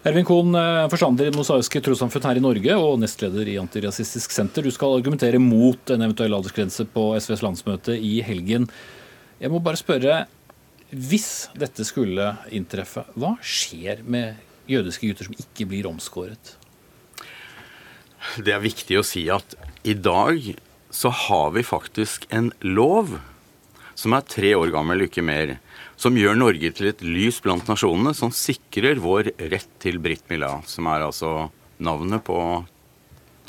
[0.00, 4.32] Ervin Kohn, eh, forstander i Det mosaiske trossamfunn her i Norge og nestleder i Antirasistisk
[4.32, 4.64] Senter.
[4.64, 8.64] Du skal argumentere mot en eventuell aldersgrense på SVs landsmøte i helgen.
[9.38, 10.22] Jeg må bare spørre,
[10.88, 14.40] hvis dette skulle inntreffe, hva skjer med
[14.72, 16.56] jødiske gutter som ikke blir omskåret?
[18.40, 19.52] Det er viktig å si at
[19.84, 20.56] i dag
[20.88, 23.18] så har vi faktisk en lov
[23.94, 25.58] som er tre år gammel, ikke mer
[26.00, 30.58] som gjør Norge til et lys blant nasjonene, som sikrer vår rett til Britt Mila,
[30.68, 32.38] som er altså navnet på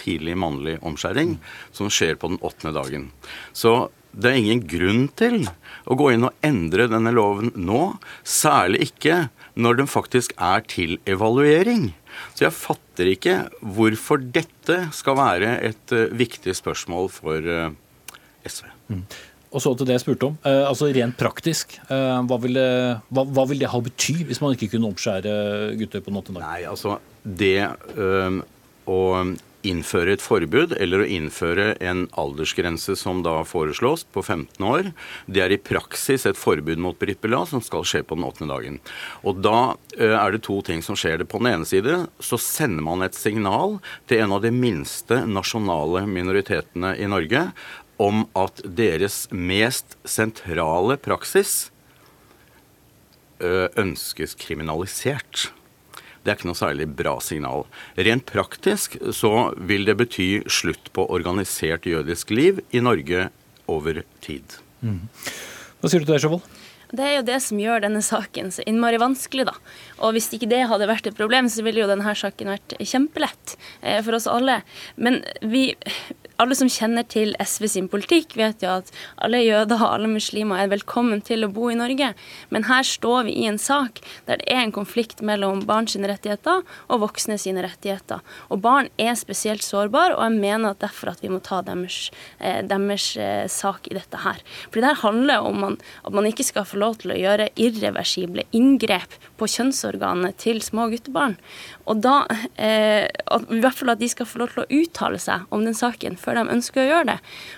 [0.01, 1.37] tidlig mannlig omskjæring,
[1.75, 3.09] som skjer på den åttende dagen.
[3.53, 5.45] Så det er ingen grunn til
[5.87, 7.95] å gå inn og endre denne loven nå,
[8.27, 9.21] særlig ikke
[9.55, 11.91] når den faktisk er til evaluering.
[12.35, 17.71] Så jeg fatter ikke hvorfor dette skal være et uh, viktig spørsmål for uh,
[18.43, 18.67] SV.
[18.91, 19.05] Mm.
[19.51, 20.39] Og så til det jeg spurte om.
[20.47, 22.71] Eh, altså Rent praktisk, eh, hva, vil det,
[23.11, 25.35] hva, hva, vil det, ha bety hvis man ikke kunne omskjære
[25.79, 26.35] gutter på en måte?
[26.39, 27.67] Nei, altså det
[27.99, 28.41] øh,
[28.89, 28.99] å
[29.67, 34.89] innføre et forbud, eller å innføre en aldersgrense som da foreslås, på 15 år,
[35.29, 38.79] det er i praksis et forbud mot Brippela som skal skje på den åttende dagen.
[39.21, 41.19] Og da øh, er det to ting som skjer.
[41.21, 41.29] det.
[41.29, 46.07] På den ene side så sender man et signal til en av de minste nasjonale
[46.09, 47.49] minoritetene i Norge
[48.01, 51.69] om at deres mest sentrale praksis
[53.41, 55.51] ønskes kriminalisert.
[56.21, 57.63] Det er ikke noe særlig bra signal.
[57.97, 63.31] Rent praktisk så vil det bety slutt på organisert jødisk liv i Norge
[63.65, 64.59] over tid.
[64.85, 65.07] Mm.
[65.81, 66.57] Hva sier du til det, Sjåvold?
[66.91, 69.55] Det er jo det som gjør denne saken så innmari vanskelig, da.
[70.03, 73.55] Og hvis ikke det hadde vært et problem, så ville jo denne saken vært kjempelett
[74.03, 74.59] for oss alle.
[74.99, 75.71] Men vi,
[76.41, 78.89] alle som kjenner til SV sin politikk, vet jo at
[79.21, 82.11] alle jøder og alle muslimer er velkommen til å bo i Norge.
[82.49, 86.63] Men her står vi i en sak der det er en konflikt mellom barns rettigheter
[86.87, 88.23] og voksne sine rettigheter.
[88.49, 92.09] Og barn er spesielt sårbare, og jeg mener at derfor at vi må ta deres,
[92.39, 94.41] eh, deres eh, sak i dette her.
[94.69, 98.47] For det her handler om at man ikke skal få lov til å gjøre irreversible
[98.55, 101.37] inngrep på kjønnsorganet til små guttebarn.
[101.91, 102.23] Og da,
[102.55, 105.75] eh, I hvert fall at de skal få lov til å uttale seg om den
[105.77, 107.17] saken før de ønsker å gjøre det.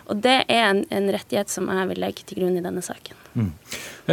[0.10, 3.20] Og det er en, en rettighet som jeg vil legge til grunn i denne saken.
[3.34, 3.50] Mm.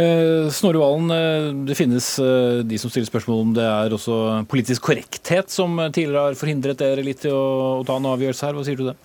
[0.01, 4.17] Eh, Snorre Valen, eh, det finnes eh, de som stiller spørsmål om det er også
[4.49, 8.57] politisk korrekthet som tidligere har forhindret dere litt i å, å ta en avgjørelse her.
[8.57, 8.97] Hva sier du det?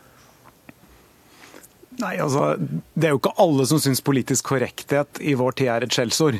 [1.96, 2.56] Nei, altså,
[2.94, 6.36] Det er jo ikke alle som syns politisk korrekthet i vår tid er et skjellsord.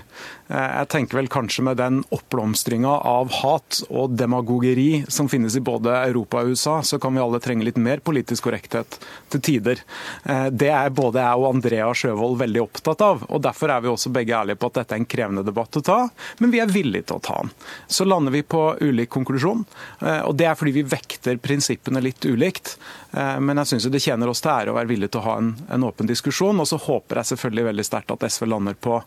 [0.49, 5.63] Eh, jeg tenker vel kanskje med den oppblomstringa av hat og demagogeri som finnes i
[5.65, 8.99] både Europa og USA, så kan vi alle trenge litt mer politisk korrekthet
[9.33, 9.83] til tider.
[10.25, 13.25] Eh, det er både jeg og Andrea Sjøvold veldig opptatt av.
[13.29, 15.85] og Derfor er vi også begge ærlige på at dette er en krevende debatt å
[15.85, 15.99] ta,
[16.39, 17.55] men vi er villige til å ta den.
[17.89, 19.65] Så lander vi på ulik konklusjon,
[20.03, 22.77] eh, og det er fordi vi vekter prinsippene litt ulikt.
[23.17, 25.46] Men jeg syns det tjener oss til ære å være villige til å ha en,
[25.73, 26.61] en åpen diskusjon.
[26.63, 28.99] Og så håper jeg selvfølgelig veldig sterkt at SV lander på,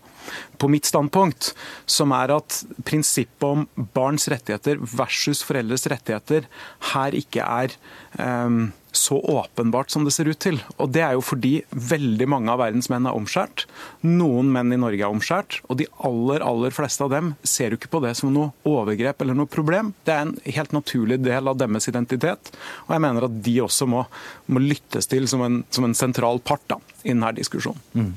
[0.59, 1.53] på mitt standpunkt,
[1.89, 6.47] som er at prinsippet om barns rettigheter versus foreldres rettigheter
[6.93, 7.75] her ikke er
[8.19, 10.59] um, så åpenbart som det ser ut til.
[10.77, 13.65] Og Det er jo fordi veldig mange av verdens menn er omskjært.
[14.05, 17.79] Noen menn i Norge er omskjært, og de aller aller fleste av dem ser jo
[17.79, 19.93] ikke på det som noe overgrep eller noe problem.
[20.05, 22.51] Det er en helt naturlig del av deres identitet.
[22.87, 24.05] Og jeg mener at de også må,
[24.47, 27.81] må lyttes til som en, som en, sentral part da, i denne diskusjonen.
[27.93, 28.11] Mm.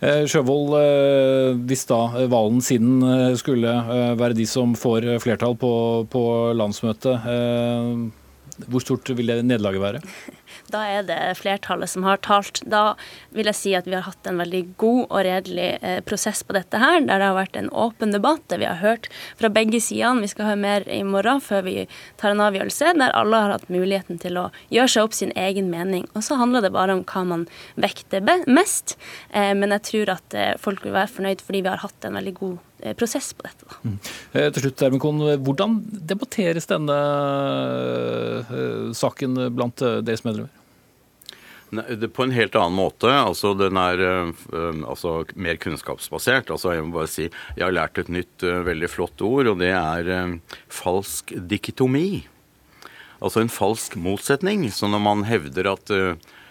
[0.00, 3.74] Eh, Sjøvold, eh, hvis da Valen siden eh, skulle
[4.18, 5.72] være de som får flertall på,
[6.10, 6.22] på
[6.58, 7.28] landsmøtet,
[8.66, 10.02] hvor stort vil det nederlaget være?
[10.72, 12.60] Da er det flertallet som har talt.
[12.68, 12.96] Da
[13.36, 16.56] vil jeg si at vi har hatt en veldig god og redelig eh, prosess på
[16.56, 19.08] dette her, der det har vært en åpen debatt, der vi har hørt
[19.40, 20.24] fra begge sidene.
[20.24, 21.76] Vi skal høre mer i morgen før vi
[22.20, 25.70] tar en avgjørelse, der alle har hatt muligheten til å gjøre seg opp sin egen
[25.72, 26.08] mening.
[26.14, 27.48] Og så handler det bare om hva man
[27.80, 28.98] vekter mest.
[29.30, 32.20] Eh, men jeg tror at eh, folk vil være fornøyd fordi vi har hatt en
[32.20, 32.58] veldig god
[32.98, 33.66] prosess på dette.
[33.82, 33.96] Mm.
[34.32, 36.98] Eh, til slutt, Ermikon, Hvordan debatteres denne
[38.48, 40.54] uh, saken blant deres medlemmer?
[41.68, 43.10] På en helt annen måte.
[43.12, 44.00] altså Den er
[44.88, 46.48] altså, mer kunnskapsbasert.
[46.48, 47.26] altså Jeg må bare si,
[47.58, 50.38] jeg har lært et nytt veldig flott ord, og det er
[50.72, 52.24] falsk diktomi.
[53.20, 54.64] Altså en falsk motsetning.
[54.72, 55.92] Så når man hevder at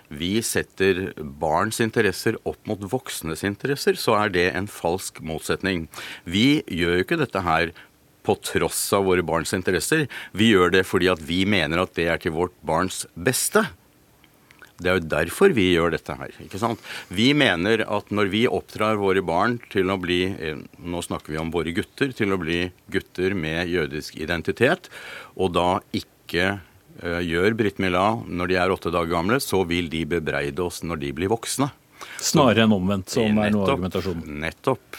[0.10, 5.88] vi setter barns interesser opp mot voksnes interesser, så er det en falsk motsetning.
[6.24, 7.74] Vi gjør jo ikke dette her
[8.28, 10.08] på tross av våre barns interesser.
[10.36, 13.66] Vi gjør det fordi at vi mener at det er til vårt barns beste.
[14.78, 16.34] Det er jo derfor vi gjør dette her.
[16.44, 16.82] ikke sant?
[17.10, 21.40] Vi mener at når vi oppdrar våre barn til å bli eh, Nå snakker vi
[21.42, 22.14] om våre gutter.
[22.14, 24.92] Til å bli gutter med jødisk identitet,
[25.34, 26.60] og da ikke
[27.04, 31.04] gjør Britt Mila når de er åtte dager gamle, så vil de bebreide oss når
[31.04, 31.70] de blir voksne.
[32.22, 34.40] Snarere enn omvendt, som er noe av argumentasjonen.
[34.42, 34.98] Nettopp.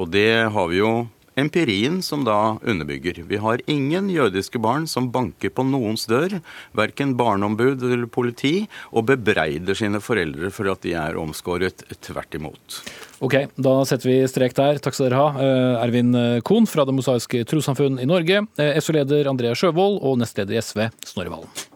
[0.00, 0.92] Og det har vi jo
[1.38, 3.22] empirien som da underbygger.
[3.28, 6.40] Vi har ingen jødiske barn som banker på noens dør,
[6.76, 11.84] verken barneombud eller politi, og bebreider sine foreldre for at de er omskåret.
[12.00, 12.80] Tvert imot.
[13.20, 14.80] Ok, da setter vi strek der.
[14.82, 15.32] Takk skal dere ha.
[15.40, 16.14] Eh, Ervin
[16.46, 20.88] Kohn fra Det mosaiske trossamfunn i Norge, eh, SO-leder Andrea Sjøvold og nestleder i SV
[21.04, 21.69] Snorre Valen.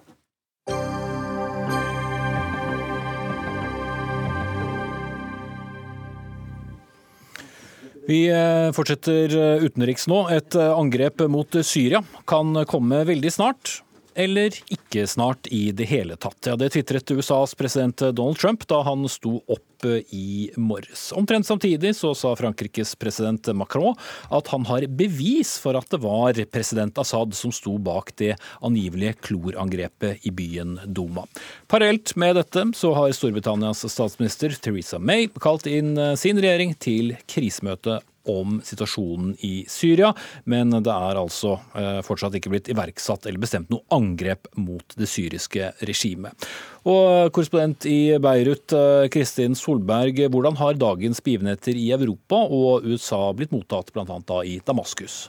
[8.05, 10.27] Vi eh, fortsetter eh, utenriks nå.
[10.35, 13.79] Et eh, angrep mot Syria kan komme veldig snart.
[14.14, 16.38] Eller ikke snart i det hele tatt.
[16.46, 21.11] Ja, det tvitret USAs president Donald Trump da han sto opp i morges.
[21.12, 23.92] Omtrent samtidig så sa Frankrikes president Macron
[24.33, 28.33] at han har bevis for at det var president Assad som sto bak det
[28.64, 31.27] angivelige klorangrepet i byen Duma.
[31.68, 38.00] Parallelt med dette så har Storbritannias statsminister Theresa May kalt inn sin regjering til krisemøte
[38.31, 40.13] om situasjonen i Syria,
[40.51, 45.09] men det er altså eh, fortsatt ikke blitt iverksatt eller bestemt noe angrep mot det
[45.11, 46.49] syriske regimet.
[46.85, 53.27] Og Korrespondent i Beirut, eh, Kristin Solberg, hvordan har dagens begivenheter i Europa og USA
[53.37, 54.43] blitt mottatt bl.a.
[54.45, 55.25] i Damaskus?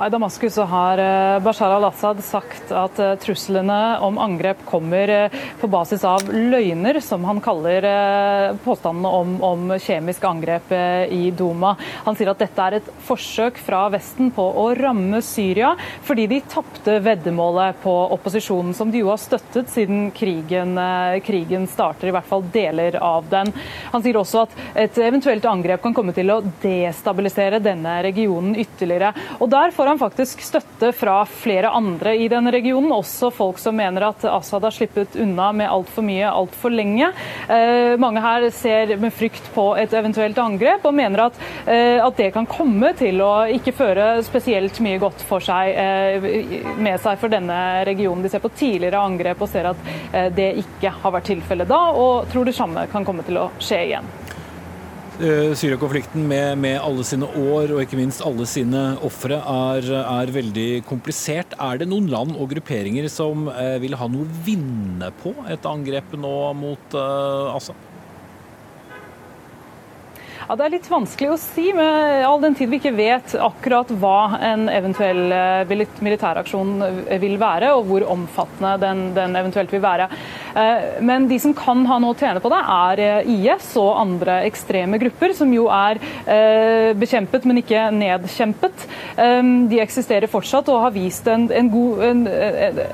[0.00, 5.68] I Damaskus har eh, Bashar al-Assad sagt at eh, truslene om angrep kommer eh, på
[5.68, 7.84] basis av løgner, som han kaller
[8.64, 10.72] påstandene om, om kjemisk angrep
[11.12, 11.74] i Duma.
[12.06, 15.74] Han sier at dette er et forsøk fra Vesten på å ramme Syria,
[16.06, 20.78] fordi de tapte veddemålet på opposisjonen, som de jo har støttet siden krigen,
[21.26, 23.52] krigen starter, i hvert fall deler av den.
[23.92, 29.12] Han sier også at et eventuelt angrep kan komme til å destabilisere denne regionen ytterligere.
[29.40, 33.74] Og der får han faktisk støtte fra flere andre i denne regionen, også folk som
[33.74, 37.08] mener at Assad har slippet unna med altfor mye altfor lenge.
[37.50, 42.14] Eh, mange her ser med frykt på et eventuelt angrep, og mener at, eh, at,
[42.14, 46.28] det kan komme til å ikke føre spesielt mye godt for seg, eh,
[46.78, 48.22] med seg for denne regionen.
[48.22, 51.88] De ser på tidligere angrep og ser at eh, det ikke har vært tilfellet da,
[51.90, 54.14] og tror det samme kan komme til å skje igjen.
[55.20, 60.32] Eh, Syria-konflikten med, med, alle sine år og ikke minst alle sine ofre er, er,
[60.32, 61.52] veldig komplisert.
[61.60, 65.68] Er det noen land og grupperinger som eh, vil ha noe å vinne på et
[65.68, 67.91] angrep nå mot eh, Assad?
[70.48, 73.90] Ja, Det er litt vanskelig å si, med all den tid vi ikke vet akkurat
[74.02, 79.82] hva en eventuell eh, militæraksjon eh, vil være, og hvor omfattende den, den, eventuelt vil
[79.84, 80.08] være.
[80.58, 84.40] Eh, men de som kan ha noe å tjene på det, er IS og andre
[84.48, 86.00] ekstreme grupper, som jo er
[86.98, 88.84] bekjempet, men ikke nedkjempet.
[89.70, 92.22] De eksisterer fortsatt og har vist en, en, god, en,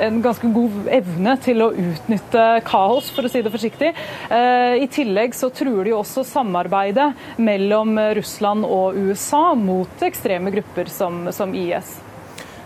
[0.07, 3.93] en ganske god evne til å utnytte kaos, for å si det forsiktig.
[4.33, 11.27] I tillegg så truer de også samarbeidet mellom Russland og USA mot ekstreme grupper som,
[11.33, 11.96] som IS.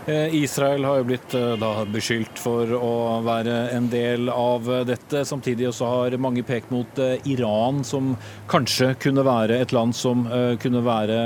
[0.05, 5.21] Eh, Israel har jo blitt eh, da, beskyldt for å være en del av dette.
[5.25, 8.11] Samtidig også har mange pekt mot eh, Iran, som
[8.51, 10.25] kanskje kunne være et land som
[10.59, 11.17] kunne være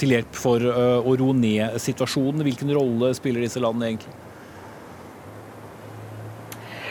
[0.00, 2.44] til hjelp for å roe ned situasjonen.
[2.46, 4.29] Hvilken rolle spiller disse landene egentlig?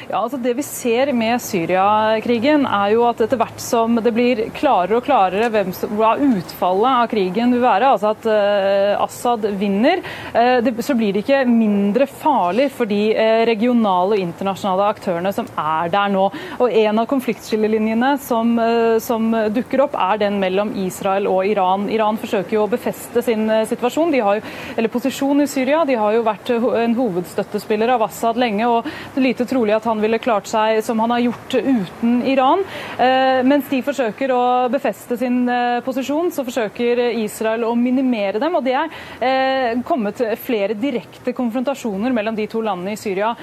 [0.10, 4.39] Ja, altså Det vi ser med Syriakrigen, er jo at etter hvert som det blir
[4.58, 9.45] klarere og klarere hvem som, hva utfallet av krigen vil være, altså at uh, Assad
[9.60, 10.02] vinner,
[10.34, 15.34] uh, det, så blir det ikke mindre farlig for de uh, regionale og internasjonale aktørene
[15.36, 16.26] som er der nå.
[16.58, 18.56] Og En av konfliktskillelinjene som,
[19.04, 21.86] som, dukker opp, er den mellom Israel og Iran.
[21.93, 25.84] Iran forsøker jo å befeste sin situasjon, de har jo, eller posisjon i Syria.
[25.86, 29.86] De har jo vært en hovedstøttespiller av Assad lenge, og det er lite trolig at
[29.86, 32.62] han han ville klart seg som han har gjort uten Iran.
[32.97, 38.56] Eh, mens de forsøker å befeste sin eh, posisjon, så forsøker Israel å minimere dem.
[38.56, 43.33] Og det er eh, kommet flere direkte konfrontasjoner mellom de to landene i Syria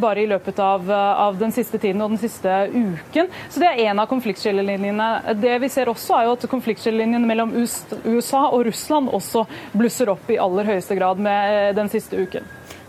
[0.00, 3.28] bare i løpet av, av den siste tiden og den siste uken.
[3.52, 5.08] Så det er en av konfliktskillelinjene.
[5.40, 9.44] Det vi ser også, er jo at konfliktskillelinjen mellom USA og Russland også
[9.76, 12.48] blusser opp i aller høyeste grad med den siste uken.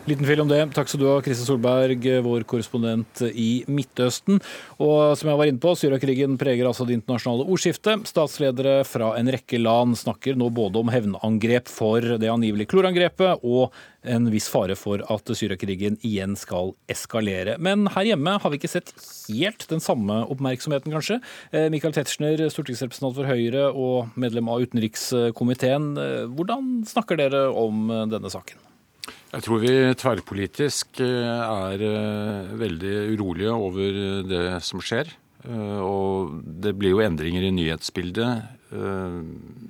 [0.09, 0.63] Liten tvil om det.
[0.73, 4.39] Takk skal du ha, Kristin Solberg, vår korrespondent i Midtøsten.
[4.81, 8.07] Og som jeg var inne på, Syriakrigen preger altså det internasjonale ordskiftet.
[8.09, 13.77] Statsledere fra en rekke land snakker nå både om hevnangrep for det angivelige klorangrepet og
[14.01, 17.59] en viss fare for at Syriakrigen igjen skal eskalere.
[17.61, 18.89] Men her hjemme har vi ikke sett
[19.29, 21.19] helt den samme oppmerksomheten, kanskje.
[21.53, 25.93] Eh, Michael Tetzschner, stortingsrepresentant for Høyre og medlem av utenrikskomiteen.
[25.93, 28.70] Eh, hvordan snakker dere om denne saken?
[29.31, 35.13] Jeg tror vi tverrpolitisk eh, er eh, veldig urolige over det som skjer.
[35.47, 38.57] Eh, og det blir jo endringer i nyhetsbildet.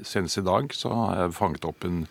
[0.06, 2.04] Senest i dag så har jeg fanget opp en,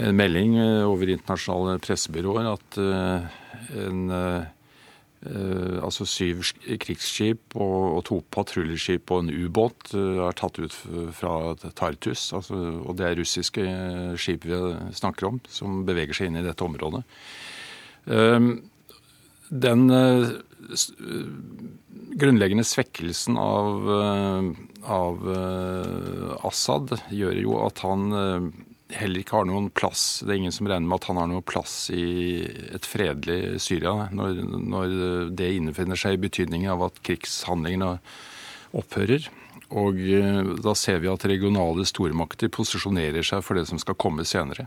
[0.00, 0.54] en melding
[0.88, 4.40] over internasjonale pressebyråer at en Eh,
[5.20, 6.40] altså syv
[6.80, 10.72] krigsskip og, og to patruljeskip og en ubåt eh, er tatt ut
[11.12, 12.30] fra Tartus.
[12.36, 14.60] Altså, og det er russiske eh, skip vi
[14.96, 17.04] snakker om, som beveger seg inn i dette området.
[19.50, 19.82] Den
[22.20, 23.90] grunnleggende svekkelsen av,
[24.88, 25.28] av
[26.48, 28.08] Assad gjør jo at han
[28.96, 31.46] heller ikke har noen plass Det er ingen som regner med at han har noen
[31.46, 32.42] plass i
[32.74, 34.42] et fredelig Syria når,
[34.74, 34.94] når
[35.36, 37.96] det innfinner seg i betydningen av at krigshandlingene
[38.76, 39.26] opphører.
[39.70, 44.26] Og eh, da ser vi at regionale stormakter posisjonerer seg for det som skal komme
[44.26, 44.66] senere.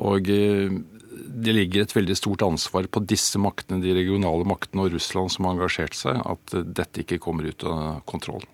[0.00, 0.72] Og eh,
[1.14, 5.46] det ligger et veldig stort ansvar på disse maktene, de regionale maktene og Russland som
[5.46, 8.44] har engasjert seg, at dette ikke kommer ut av kontroll.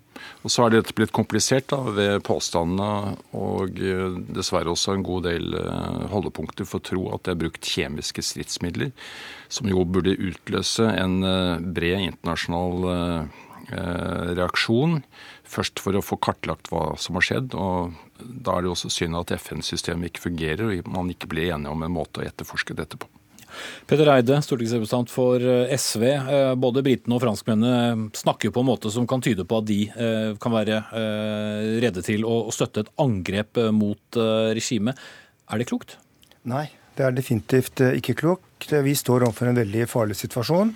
[0.41, 5.27] Og Så er dette blitt komplisert da, ved påstandene og eh, dessverre også en god
[5.29, 8.89] del eh, holdepunkter for å tro at det er brukt kjemiske stridsmidler,
[9.53, 13.29] som jo burde utløse en eh, bred internasjonal
[13.71, 14.97] reaksjon.
[15.47, 17.53] Først for å få kartlagt hva som har skjedd.
[17.55, 21.71] og Da er det også synd at FN-systemet ikke fungerer og man ikke blir enige
[21.71, 23.07] om en måte å etterforske dette på.
[23.89, 26.05] Petter Eide, stortingsrepresentant for eh, SV.
[26.09, 29.79] Eh, både britene og franskmennene snakker på en måte som kan tyde på at de
[29.89, 30.81] eh, kan være
[31.81, 34.17] redde til å støtte et angrep mot
[34.55, 34.99] regimet.
[35.51, 35.95] Er det klokt?
[36.49, 36.65] Nei,
[36.97, 38.69] det er definitivt ikke klokt.
[38.71, 40.73] Vi står overfor en veldig farlig situasjon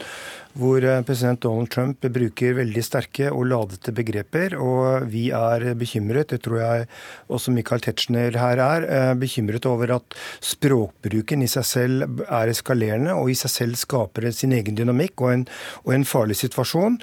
[0.55, 4.55] hvor eh, president Donald Trump bruker veldig sterke og ladete begreper.
[4.59, 6.87] Og vi er bekymret, det tror jeg
[7.27, 13.15] også Michael Tetzschner her er, eh, bekymret over at språkbruken i seg selv er eskalerende
[13.15, 15.47] og i seg selv skaper sin egen dynamikk og en,
[15.83, 16.99] og en farlig situasjon.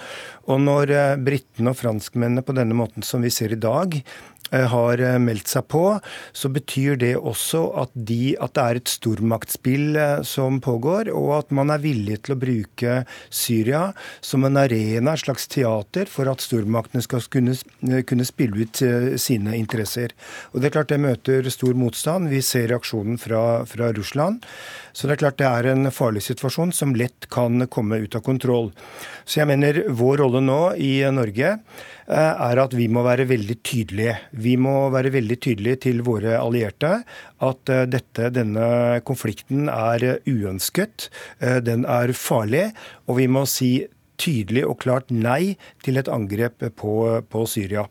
[0.51, 4.01] Og når eh, britene og franskmennene på denne måten som vi ser i dag,
[4.53, 5.85] har eh, meldt seg på,
[6.37, 11.33] så betyr det også at, de, at det er et stormaktspill eh, som pågår, og
[11.39, 12.97] at man er villig til å bruke
[13.33, 13.85] Syria
[14.21, 17.57] som en arena, et slags teater, for at stormaktene skal kunne,
[18.09, 18.83] kunne spille ut
[19.21, 20.13] sine interesser.
[20.53, 22.31] Og Det er klart det møter stor motstand.
[22.33, 24.43] Vi ser reaksjonen fra, fra Russland.
[24.93, 28.25] Så det er klart det er en farlig situasjon som lett kan komme ut av
[28.27, 28.71] kontroll.
[29.25, 33.59] Så jeg mener vår rolle nå i Norge eh, er at vi må være veldig
[33.65, 34.19] tydelige.
[34.43, 36.93] Vi må være veldig tydelige til våre allierte
[37.43, 41.09] at eh, dette, denne konflikten er uønsket,
[41.41, 42.71] eh, den er farlig,
[43.07, 43.73] og vi må si
[44.23, 46.95] tydelig og klart nei til et angrep på,
[47.29, 47.89] på Syria.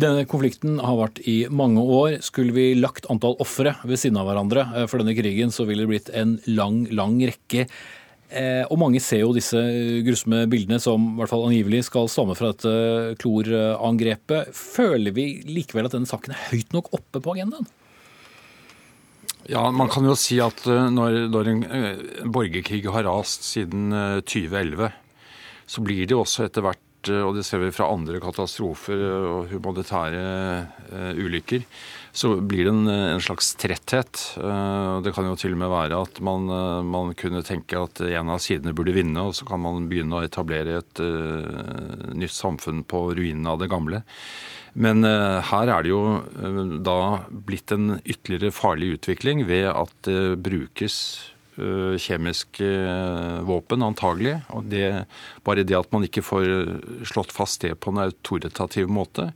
[0.00, 2.16] Denne konflikten har vært i mange år.
[2.26, 5.86] Skulle vi lagt antall ofre ved siden av hverandre eh, for denne krigen, så ville
[5.86, 7.66] det blitt en lang, lang rekke.
[8.30, 9.58] Eh, og mange ser jo disse
[10.06, 14.54] grusomme bildene som i hvert fall angivelig skal stamme fra dette klorangrepet.
[14.56, 17.68] Føler vi likevel at denne saken er høyt nok oppe på agendaen?
[19.50, 21.64] Ja, Man kan jo si at eh, når, når en
[22.30, 23.90] borgerkrig har rast siden
[24.22, 24.92] 2011,
[25.70, 29.52] så blir det også etter hvert Eh, og det ser vi fra andre katastrofer og
[29.52, 30.24] humanitære
[31.20, 31.64] ulykker,
[32.12, 34.22] så blir det en, en slags tretthet.
[34.36, 38.02] Uh, det kan jo til og med være at man, uh, man, kunne tenke at
[38.06, 41.02] en av sidene burde vinne, og så kan man begynne å etablere et
[42.16, 44.02] nytt samfunn på ruinene av det gamle.
[44.80, 51.00] Men her er det jo da blitt en ytterligere farlig utvikling ved at det brukes
[51.39, 51.39] Eh,
[52.00, 54.38] kjemiske eh, våpen, antagelig.
[54.54, 55.04] Og det,
[55.46, 56.48] bare det at man ikke får
[57.08, 59.30] slått fast det på en autoritativ måte,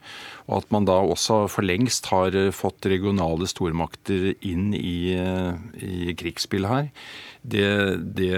[0.49, 5.15] og at man da også for lengst har fått regionale stormakter inn i,
[5.81, 6.91] i krigsspill her,
[7.45, 7.69] det,
[8.17, 8.33] det,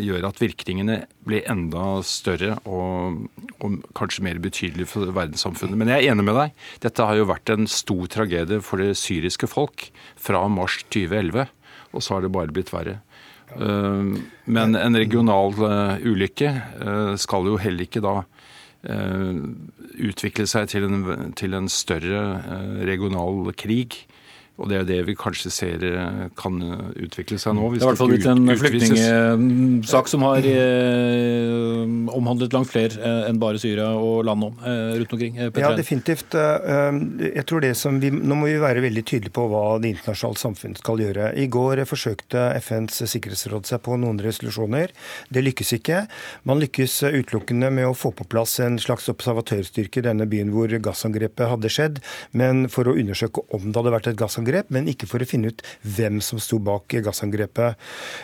[0.00, 3.26] gjør at virkningene blir enda større og,
[3.60, 5.76] og kanskje mer betydelige for verdenssamfunnet.
[5.76, 6.54] Men jeg er enig med deg.
[6.86, 11.52] Dette har jo vært en stor tragedie for det syriske folk fra mars 2011.
[11.92, 13.00] Og så har det bare blitt verre.
[13.56, 14.02] Eh,
[14.44, 18.20] men en regional eh, ulykke eh, skal jo heller ikke da
[20.00, 21.02] utvikle seg til en,
[21.36, 22.22] til en større
[22.88, 23.98] regional krig.
[24.60, 26.58] Og det er det vi kanskje ser eh, kan
[26.92, 27.70] utvikle seg nå.
[27.72, 31.84] det er i hvert fall blitt en flyktningsak som har eh,
[32.16, 35.38] omhandlet langt flere eh, enn bare Syria og landet om, eh, rundt omkring.
[35.40, 35.64] Petre.
[35.64, 36.36] Ja, definitivt.
[36.36, 40.40] Jeg tror det som vi, Nå må vi være veldig tydelige på hva det internasjonale
[40.40, 41.30] samfunn skal gjøre.
[41.40, 44.92] I går forsøkte FNs sikkerhetsråd seg på noen resolusjoner.
[45.32, 46.02] Det lykkes ikke.
[46.48, 50.72] Man lykkes utelukkende med å få på plass en slags observatørstyrke i denne byen hvor
[50.84, 52.00] gassangrepet hadde skjedd,
[52.36, 55.28] men for å undersøke om det hadde vært et gassangrep gassangrep, men ikke for å
[55.28, 57.78] finne ut hvem som sto bak gassangrepet.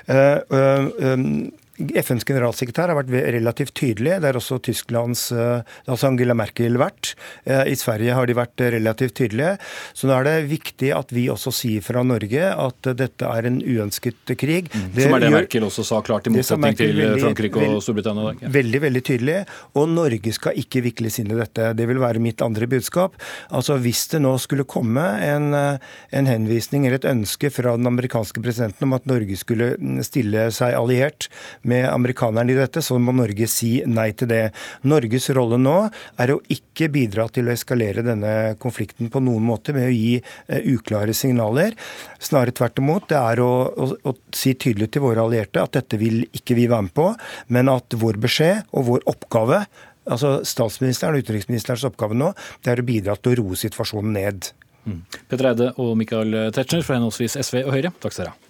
[0.08, 4.16] Uh, uh, um, FNs generalsekretær har vært relativt tydelig.
[4.22, 7.12] Det er også Tysklands eh, altså Angela Merkel vært.
[7.44, 9.56] Eh, I Sverige har de vært relativt tydelige.
[9.96, 13.58] Så nå er det viktig at vi også sier fra Norge at dette er en
[13.60, 14.70] uønsket krig.
[14.72, 14.86] Mm.
[14.94, 18.32] Det som er det Merkel også sa klart, i motsetning til veldig, Frankrike og Storbritannia?
[18.40, 18.52] Ja.
[18.56, 19.36] Veldig, veldig tydelig.
[19.76, 21.72] Og Norge skal ikke vikles inn i dette.
[21.76, 23.20] Det vil være mitt andre budskap.
[23.54, 25.84] Altså Hvis det nå skulle komme en, eh,
[26.16, 29.74] en henvisning eller et ønske fra den amerikanske presidenten om at Norge skulle
[30.06, 31.28] stille seg alliert
[31.68, 34.42] med amerikanerne i dette, så må Norge si nei til det.
[34.88, 35.76] Norges rolle nå
[36.22, 40.14] er å ikke bidra til å eskalere denne konflikten på noen måte med å gi
[40.20, 41.76] uh, uklare signaler.
[42.22, 43.08] Snarere tvert imot.
[43.10, 46.68] Det er å, å, å, si tydelig til våre allierte at dette vil ikke vi
[46.70, 47.10] være med på,
[47.54, 49.64] men at vår beskjed og vår oppgave
[50.06, 52.30] altså Statsministeren og utenriksministerens oppgave nå
[52.62, 54.50] det er å bidra til å roe situasjonen ned.
[54.86, 55.02] Mm.
[55.26, 58.45] Petter Eide og Michael Tetzschner fra henholdsvis SV og Høyre, takk skal dere ha.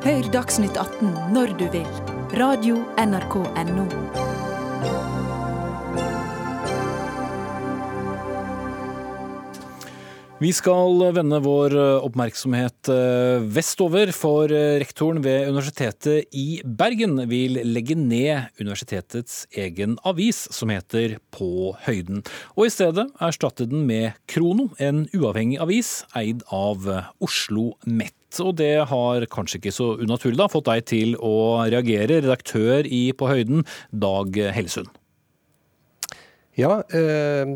[0.00, 1.88] Hør Dagsnytt 18 når du vil.
[2.40, 3.82] Radio NRK Radio.nrk.no.
[10.40, 17.60] Vi skal vende vår oppmerksomhet eh, vestover, for eh, rektoren ved Universitetet i Bergen vil
[17.68, 22.24] legge ned universitetets egen avis, som heter På høyden,
[22.56, 26.88] og i stedet erstatte den med Krono, en uavhengig avis eid av
[27.20, 32.20] Oslo Met og det har kanskje ikke så unaturlig da, fått deg til å reagere,
[32.22, 34.90] redaktør i På høyden, Dag Hellesund.
[36.60, 37.46] Ja, eh,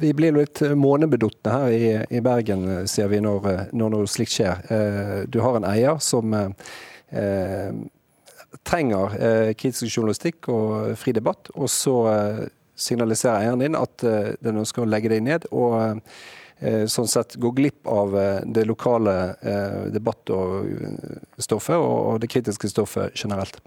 [0.00, 1.70] vi blir litt månebedotne her
[2.10, 4.64] i, Bergen, ser vi, når, noe slikt skjer.
[4.74, 7.70] Eh, du har en eier som eh,
[8.66, 9.14] trenger
[9.54, 11.96] kritisk journalistikk og fri debatt, og så
[12.80, 15.46] signaliserer eieren din at den ønsker å legge deg ned.
[15.54, 16.02] og
[16.90, 23.60] sånn sett går glipp av eh, det lokale eh, debattstoffet og det kritiske stoffet generelt.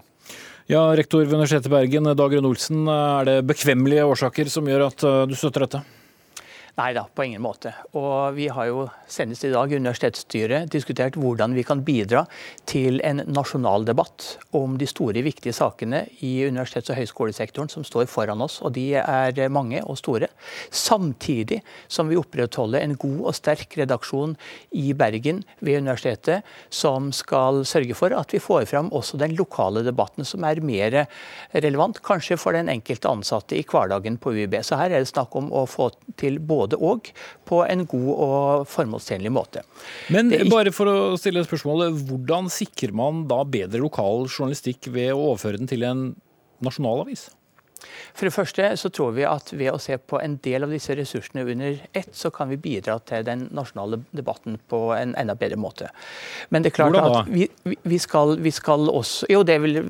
[0.70, 2.86] Ja, Rektor ved Universitetet i Bergen, Dag Rønne Olsen.
[2.88, 5.82] Er det bekvemmelige årsaker som gjør at du støtter dette?
[6.74, 7.70] Nei da, på ingen måte.
[7.94, 12.24] Og vi har jo senest i dag universitetsstyret diskutert hvordan vi kan bidra
[12.66, 18.08] til en nasjonal debatt om de store, viktige sakene i universitets- og høyskolesektoren som står
[18.10, 18.56] foran oss.
[18.66, 20.26] Og de er mange og store.
[20.74, 24.34] Samtidig som vi opprettholder en god og sterk redaksjon
[24.74, 26.42] i Bergen ved universitetet,
[26.74, 31.04] som skal sørge for at vi får fram også den lokale debatten, som er mer
[31.54, 34.58] relevant kanskje for den enkelte ansatte i hverdagen på UiB.
[34.66, 37.12] Så her er det snakk om å få til både både og
[37.48, 39.64] på en god og formålstjenlig måte.
[40.14, 45.30] Men bare for å stille spørsmålet, hvordan sikrer man da bedre lokal journalistikk ved å
[45.30, 46.06] overføre den til en
[46.64, 47.28] nasjonalavis?
[48.14, 50.94] For det første så tror vi at ved å se på en del av disse
[50.96, 55.58] ressursene under ett, så kan vi bidra til den nasjonale debatten på en enda bedre
[55.60, 55.90] måte.
[56.50, 59.80] Men det er klart at vi, vi, skal, vi, skal, også Jo, det vil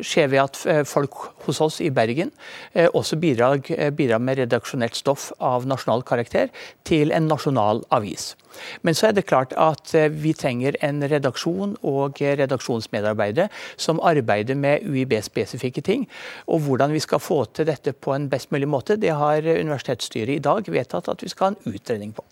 [0.00, 2.32] skje ved at eh, folk hos oss i Bergen
[2.72, 6.52] eh, også bidrar, eh, bidrar med redaksjonelt stoff av nasjonal karakter
[6.88, 8.32] til en nasjonal avis.
[8.82, 13.48] Men så er det klart at eh, vi trenger en redaksjon og redaksjonsmedarbeidere
[13.80, 16.06] som arbeider med UiB-spesifikke ting.
[16.46, 20.36] Og hvordan vi skal få til dette på en best mulig måte, det har universitetsstyret
[20.36, 22.24] i dag vedtatt at vi skal ha en utredning på.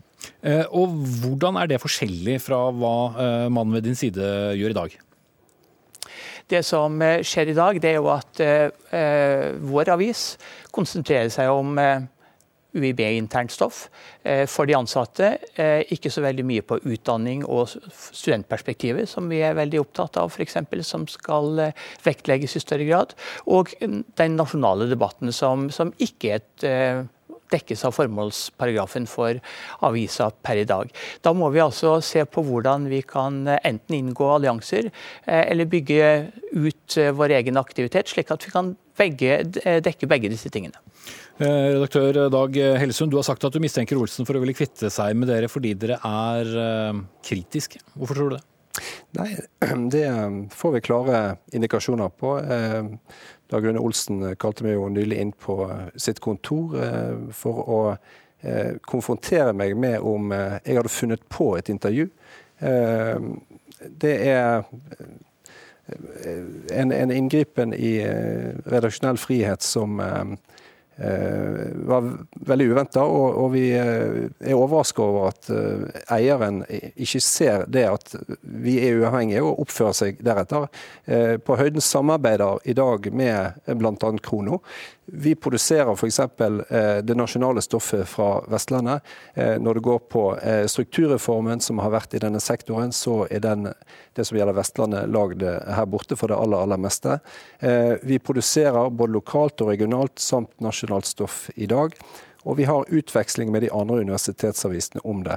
[0.45, 4.27] Eh, og hvordan er det forskjellig fra hva eh, mannen ved din side
[4.59, 4.99] gjør i dag?
[6.51, 8.41] Det som skjer i dag, det er jo at
[9.71, 10.33] vår avis
[10.75, 11.79] konsentrerer seg om
[12.77, 13.89] UiB-internt stoff
[14.23, 15.33] eh, for de ansatte.
[15.55, 20.31] Eh, ikke så veldig mye på utdanning og studentperspektivet, som vi er veldig opptatt av,
[20.31, 20.59] f.eks.
[20.87, 23.17] Som skal eh, vektlegges i større grad.
[23.51, 27.09] Og den nasjonale debatten som, som ikke er et
[27.51, 29.41] dekkes av formålsparagrafen for
[29.83, 30.93] avisa per i dag.
[31.25, 34.93] Da må vi altså se på hvordan vi kan enten inngå allianser
[35.27, 36.13] eller bygge
[36.55, 38.71] ut vår egen aktivitet, slik at vi kan
[39.01, 39.41] begge,
[39.83, 40.79] dekker begge disse tingene.
[41.41, 44.91] Eh, redaktør Dag Hellesund, du har sagt at du mistenker Olsen for å ville kvitte
[44.93, 47.81] seg med dere fordi dere er eh, kritiske.
[47.95, 48.43] Hvorfor tror du det?
[49.17, 49.31] Nei,
[49.95, 50.05] Det
[50.53, 51.23] får vi klare
[51.57, 52.35] indikasjoner på.
[52.45, 52.91] Eh,
[53.49, 55.57] Dag Rune Olsen kalte meg jo nylig inn på
[55.97, 56.77] sitt kontor
[57.35, 57.81] for å
[58.87, 62.07] konfrontere meg med om jeg hadde funnet på et intervju.
[64.01, 64.63] Det er
[66.73, 67.99] en, en inngripen i
[68.71, 70.01] redaksjonell frihet som
[71.01, 77.23] Eh, var veldig uventa, og, og, vi eh, er overraska over at eh, eieren ikke
[77.25, 78.13] ser det at
[78.43, 80.69] vi er uavhengige og oppfører seg deretter.
[81.47, 84.11] På Høyden samarbeider i dag med bl.a.
[84.21, 84.61] Krono.
[85.13, 86.19] Vi produserer f.eks.
[86.21, 89.03] Eh, det nasjonale stoffet fra Vestlandet.
[89.35, 93.43] Eh, når det går på eh, strukturreformen som har vært i denne sektoren, så er
[93.43, 93.73] den,
[94.15, 97.19] det som gjelder Vestlandet, lagd her borte for det aller, aller meste.
[98.03, 101.97] Vi produserer både lokalt og regionalt samt nasjonalt stoff i dag.
[102.47, 105.37] Og vi har utveksling med de andre universitetsavisene om det.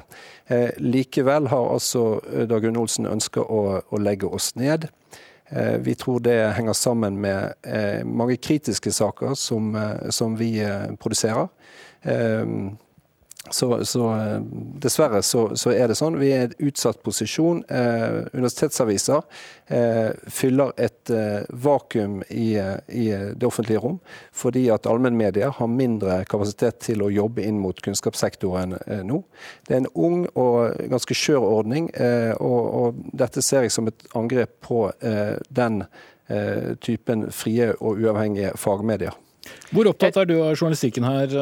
[0.78, 4.88] likevel har altså Dagrun Olsen ønska å, å legge oss ned.
[5.56, 10.68] Eh, vi tror det henger sammen med eh, mange kritiske saker som, eh, som vi
[11.00, 11.48] produserer.
[13.52, 14.06] Så, så,
[14.80, 16.16] dessverre så, så, er det sånn.
[16.16, 17.60] Vi er i en utsatt posisjon.
[17.68, 19.20] Eh, universitetsaviser
[19.68, 22.54] eh, fyller et eh, vakuum i,
[22.88, 23.98] i, det offentlige rom,
[24.32, 28.78] fordi at allmennmedia har mindre kapasitet til å jobbe inn mot kunnskapssektoren
[29.10, 29.20] nå.
[29.68, 31.90] Det er en ung og ganske skjør ordning,
[32.40, 34.86] og, og, dette ser jeg som et angrep på
[35.52, 35.84] den
[36.84, 39.20] typen frie og uavhengige fagmedier.
[39.76, 41.36] Hvor opptatt er du av journalistikken her,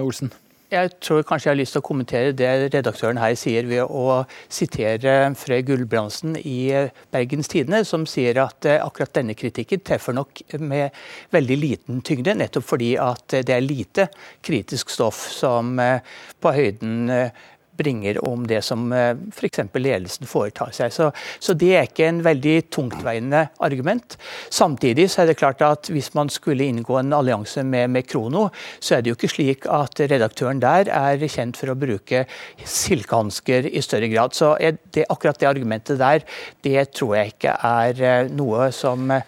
[0.00, 0.32] Olsen?
[0.74, 4.24] Jeg tror kanskje jeg har lyst til å kommentere det redaktøren her sier ved å
[4.52, 6.72] sitere Frøy Gulbrandsen i
[7.14, 10.94] Bergens Tidende, som sier at eh, akkurat denne kritikken treffer nok med
[11.34, 14.08] veldig liten tyngde, nettopp fordi at det er lite
[14.44, 16.02] kritisk stoff som eh,
[16.42, 17.44] på høyden eh,
[17.76, 19.62] bringer om det som eh, f.eks.
[19.74, 20.92] ledelsen foretar seg.
[20.94, 24.16] Så, så, det er ikke en veldig tungtveiende argument.
[24.52, 28.48] Samtidig så er det klart at hvis man skulle inngå en allianse med, med Krono,
[28.78, 32.24] så er det jo ikke slik at redaktøren der er kjent for å bruke
[32.64, 34.36] silkehansker i større grad.
[34.36, 34.54] Så
[34.94, 36.24] det, akkurat det argumentet der,
[36.64, 39.26] det tror jeg ikke er eh, noe som eh,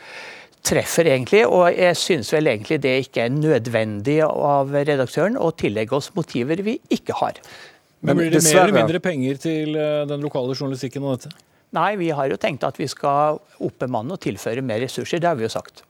[0.66, 5.98] treffer egentlig, og jeg synes vel egentlig det ikke er nødvendig av redaktøren å tillegge
[5.98, 7.38] oss motiver vi ikke har.
[8.06, 11.34] Men Blir det mer eller mindre penger til eh, den lokale journalistikken og dette?
[11.74, 15.20] Nei, vi har jo tenkt at vi skal oppbemanne og tilføre mer ressurser.
[15.20, 15.82] Det har vi jo sagt.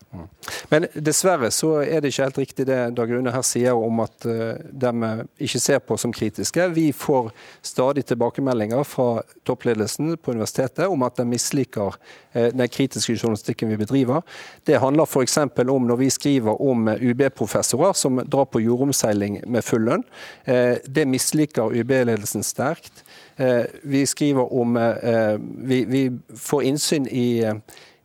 [0.68, 4.26] Men dessverre så er det ikke helt riktig det Dag Rune her sier om at
[4.28, 5.10] uh, de
[5.46, 6.68] ikke ser på som kritiske.
[6.74, 7.30] Vi får
[7.66, 13.80] stadig tilbakemeldinger fra toppledelsen på universitetet om at de misliker uh, den kritiske journalistikken vi
[13.80, 14.22] bedriver.
[14.66, 15.38] Det handler f.eks.
[15.38, 20.06] om når vi skriver om UB-professorer som drar på jordomseiling med full lønn.
[20.48, 23.04] Uh, det misliker UB-ledelsen sterkt.
[23.82, 24.78] Vi skriver om
[25.68, 26.00] vi
[26.40, 27.44] får innsyn i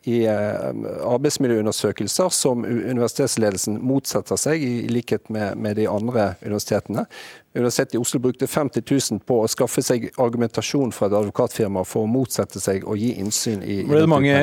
[0.09, 0.71] i eh,
[1.05, 7.05] arbeidsmiljøundersøkelser som universitetsledelsen motsetter seg, i likhet med, med de andre universitetene.
[7.53, 12.07] Universitetet i Oslo brukte 50 000 på å skaffe seg argumentasjon fra et advokatfirma for
[12.07, 14.37] å motsette seg å gi innsyn i, Det er mange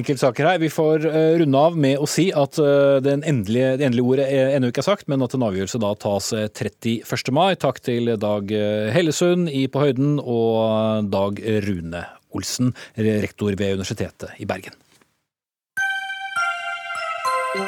[0.00, 0.62] enkeltsaker her.
[0.62, 4.72] Vi får eh, runde av med å si at eh, endelige, det endelige ordet ennå
[4.72, 7.34] ikke er sagt, men at en avgjørelse da tas 31.
[7.36, 7.52] mai.
[7.60, 8.50] Takk til Dag
[8.96, 11.38] Hellesund i På høyden og Dag
[11.68, 14.74] Rune Olsen, rektor ved Universitetet i Bergen.
[17.54, 17.60] Da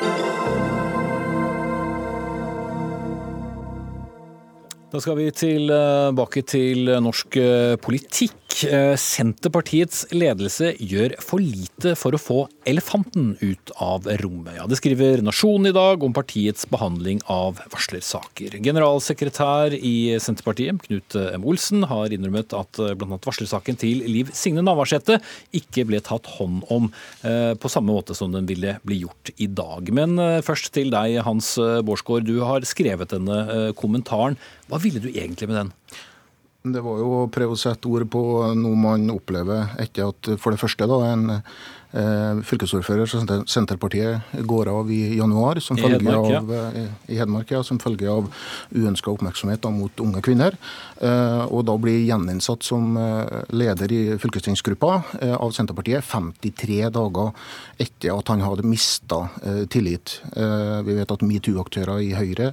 [4.99, 8.46] skal vi tilbake til norsk eh, politikk.
[8.65, 12.37] Eh, Senterpartiets ledelse gjør for lite for å få
[12.69, 14.55] elefanten ut av rommet.
[14.57, 18.57] Ja, det skriver Nasjonen i dag om partiets behandling av varslersaker.
[18.65, 21.45] Generalsekretær i Senterpartiet, Knut M.
[21.45, 23.21] Olsen, har innrømmet at eh, bl.a.
[23.27, 25.19] varslersaken til Liv Signe Navarsete
[25.57, 26.89] ikke ble tatt hånd om
[27.29, 29.93] eh, på samme måte som den ville bli gjort i dag.
[29.93, 30.17] Men
[30.47, 32.25] først til deg, Hans Bårdsgaard.
[32.27, 34.39] Du har skrevet denne kommentaren.
[34.71, 35.73] Hva ville du egentlig med den?
[36.67, 38.21] Det var jo å prøve å sette ord på
[38.59, 41.27] noe man opplever etter at for det første da, en
[41.97, 46.43] eh, fylkesordfører fra Senterpartiet går av i januar som følge Hedmark, ja.
[46.83, 48.29] Eh, i Hedmark ja, som følge av
[48.75, 50.57] uønska oppmerksomhet da, mot unge kvinner.
[50.99, 57.33] Eh, og da blir gjeninnsatt som eh, leder i fylkestingsgruppa eh, av Senterpartiet 53 dager
[57.83, 60.21] etter at han hadde mista eh, tillit.
[60.87, 62.53] vi vet at metoo-aktører i Høyre,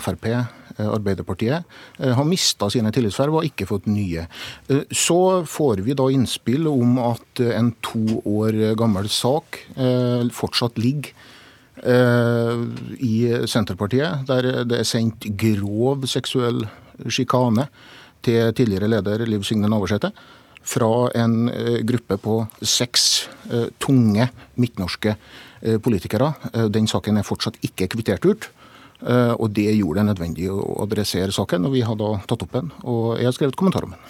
[0.00, 0.26] Frp
[0.78, 1.64] Arbeiderpartiet,
[1.98, 4.26] eh, har mista sine tillitsverv og ikke fått nye.
[4.68, 9.60] Eh, så får vi da innspill om at en to år gammel sak
[10.34, 11.12] fortsatt ligger
[11.84, 13.16] i
[13.50, 16.62] Senterpartiet, der det er sendt grov seksuell
[17.10, 17.66] sjikane
[18.22, 20.12] til tidligere leder Liv Signe Navarsete
[20.62, 21.50] fra en
[21.84, 23.26] gruppe på seks
[23.82, 25.16] tunge midtnorske
[25.82, 26.30] politikere.
[26.70, 28.48] Den saken er fortsatt ikke kvittert ut.
[29.04, 32.70] Og det gjorde det nødvendig å adressere saken, og vi har da tatt opp den.
[32.88, 34.00] Og jeg har skrevet kommentar om den.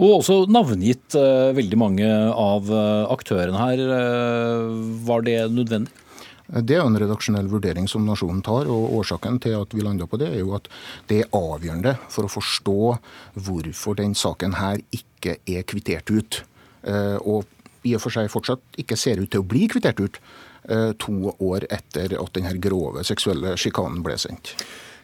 [0.00, 3.82] Og også navngitt uh, veldig mange av uh, aktørene her.
[5.06, 5.92] Var det nødvendig?
[6.50, 10.18] Det er en redaksjonell vurdering som nasjonen tar, og årsaken til at vi landa på
[10.18, 10.66] det, er jo at
[11.06, 12.78] det er avgjørende for å forstå
[13.46, 16.40] hvorfor den saken her ikke er kvittert ut.
[17.22, 17.46] Og
[17.86, 20.18] i og for seg fortsatt ikke ser ut til å bli kvittert ut
[21.02, 24.54] to år etter at denne grove seksuelle sjikanen ble sendt.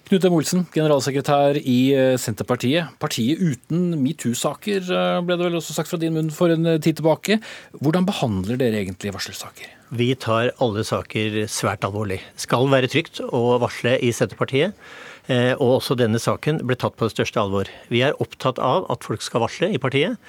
[0.07, 0.35] Knut M.
[0.37, 2.93] Olsen, generalsekretær i eh, Senterpartiet.
[3.03, 6.79] Partiet uten metoo-saker, eh, ble det vel også sagt fra din munn for en eh,
[6.79, 7.41] tid tilbake.
[7.81, 9.73] Hvordan behandler dere egentlig varslersaker?
[9.99, 12.21] Vi tar alle saker svært alvorlig.
[12.39, 14.79] Skal være trygt å varsle i Senterpartiet.
[15.27, 17.67] Og også denne saken ble tatt på det største alvor.
[17.91, 20.21] Vi er opptatt av at folk skal varsle i partiet,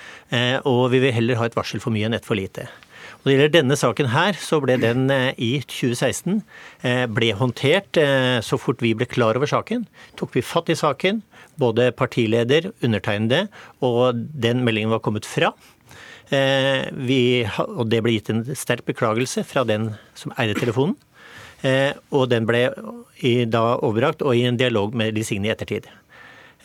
[0.65, 2.65] og vi vil heller ha et varsel for mye enn et for lite.
[3.27, 6.37] Når det gjelder denne saken her, så ble den eh, i 2016
[6.87, 9.83] eh, ble håndtert eh, så fort vi ble klar over saken.
[10.15, 11.19] Tok vi fatt i saken,
[11.59, 13.49] både partileder, undertegnede,
[13.83, 15.51] og den meldingen var kommet fra.
[16.31, 17.19] Vi,
[17.67, 20.95] og det ble gitt en sterk beklagelse fra den som eide telefonen.
[22.11, 22.65] Og den ble
[23.47, 25.87] da overrakt og i en dialog med Lisigny i ettertid.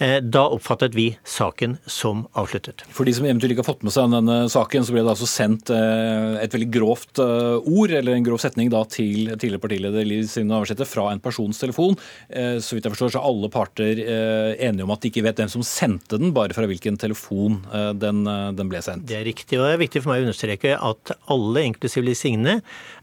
[0.03, 2.83] Eh, da oppfattet vi saken som avsluttet.
[2.91, 5.29] For de som eventuelt ikke har fått med seg denne saken, så ble det altså
[5.31, 10.09] sendt eh, et veldig grovt eh, ord, eller en grov setning, da, til tidligere partileder
[10.09, 11.95] Liv Signe Navarsete fra en persons telefon.
[12.33, 15.51] Så vidt jeg forstår, så er alle parter enige om at de ikke vet hvem
[15.53, 17.61] som sendte den, bare fra hvilken telefon
[18.01, 18.23] den,
[18.57, 19.05] den ble sendt.
[19.09, 22.19] Det er riktig, og det er viktig for meg å understreke at alle, inklusiv Liv
[22.19, 22.59] Signe,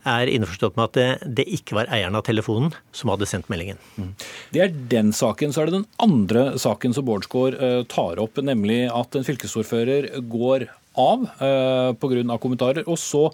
[0.08, 1.08] er innforstått med at det,
[1.40, 3.80] det, ikke var eieren av telefonen som hadde sendt meldingen.
[4.00, 4.12] Mm.
[4.56, 5.54] Det er den saken.
[5.54, 10.12] Så er det den andre saken som Bårdsgaard uh, tar opp, nemlig at en fylkesordfører
[10.32, 10.68] går
[11.00, 12.38] av uh, pga.
[12.42, 12.84] kommentarer.
[12.88, 13.30] og så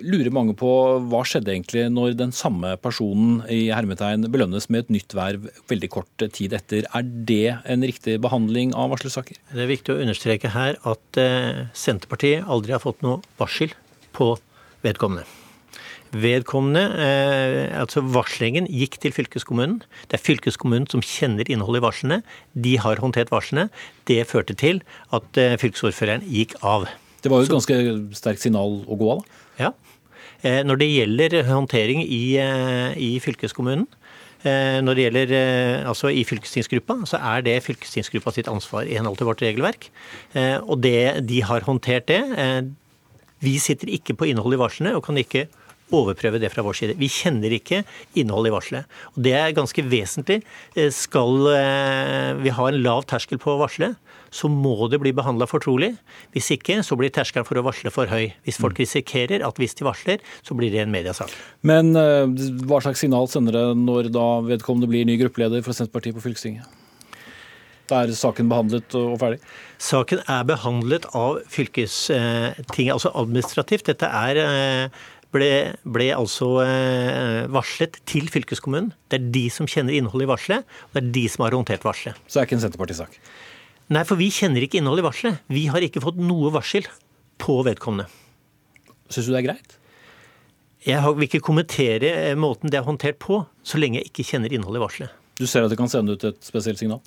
[0.00, 0.68] lurer mange på
[1.10, 5.90] hva skjedde egentlig når den samme personen i hermetegn belønnes med et nytt verv veldig
[5.92, 6.86] kort tid etter.
[6.96, 9.40] Er det en riktig behandling av varslersaker?
[9.52, 13.76] Det er viktig å understreke her at uh, Senterpartiet aldri har fått noe varsel
[14.16, 14.32] på
[14.84, 15.39] vedkommende.
[16.10, 19.78] Vedkommende, eh, altså varslingen, gikk til fylkeskommunen.
[20.10, 22.18] Det er fylkeskommunen som kjenner innholdet i varslene.
[22.58, 23.68] De har håndtert varslene.
[24.10, 24.82] Det førte til
[25.14, 26.88] at eh, fylkesordføreren gikk av.
[27.22, 27.78] Det var jo et ganske
[28.18, 29.46] sterkt signal å gå av, da?
[29.60, 29.70] Ja.
[30.42, 32.24] Eh, når det gjelder håndtering i,
[32.98, 33.86] i fylkeskommunen,
[34.40, 35.32] når det gjelder
[35.84, 39.90] altså i fylkestingsgruppa, så er det fylkestingsgruppa sitt ansvar i henhold til vårt regelverk.
[40.64, 42.22] Og det, de har håndtert det.
[43.44, 45.44] Vi sitter ikke på innholdet i varslene og kan ikke
[45.94, 46.96] overprøve det fra vår side.
[47.00, 47.82] Vi kjenner ikke
[48.18, 49.00] innholdet i varselet.
[49.14, 50.40] Og Det er ganske vesentlig.
[50.76, 53.94] Eh, skal eh, vi ha en lav terskel på å varsle,
[54.30, 55.92] så må det bli behandla fortrolig.
[56.34, 58.30] Hvis ikke, så blir terskelen for å varsle for høy.
[58.46, 58.82] Hvis folk mm.
[58.84, 61.32] risikerer at hvis de varsler, så blir det en mediasak.
[61.66, 62.26] Men eh,
[62.66, 66.76] hva slags signal sender det når da vedkommende blir ny gruppeleder for Senterpartiet på fylkestinget?
[67.90, 69.40] Da er saken behandlet og ferdig?
[69.82, 73.88] Saken er behandlet av fylkestinget, altså administrativt.
[73.90, 74.38] Dette er
[75.34, 75.50] ble,
[75.86, 78.90] ble altså eh, varslet til fylkeskommunen.
[79.10, 81.86] Det er de som kjenner innholdet i varselet, og det er de som har håndtert
[81.86, 82.18] varselet.
[82.26, 83.20] Så det er ikke en Senterparti-sak?
[83.94, 85.44] Nei, for vi kjenner ikke innholdet i varselet.
[85.50, 86.86] Vi har ikke fått noe varsel
[87.42, 88.10] på vedkommende.
[89.10, 89.76] Syns du det er greit?
[90.86, 94.54] Jeg vil ikke kommentere eh, måten det er håndtert på, så lenge jeg ikke kjenner
[94.54, 95.18] innholdet i varselet.
[95.40, 97.00] Du ser at det kan sende ut et spesielt signal?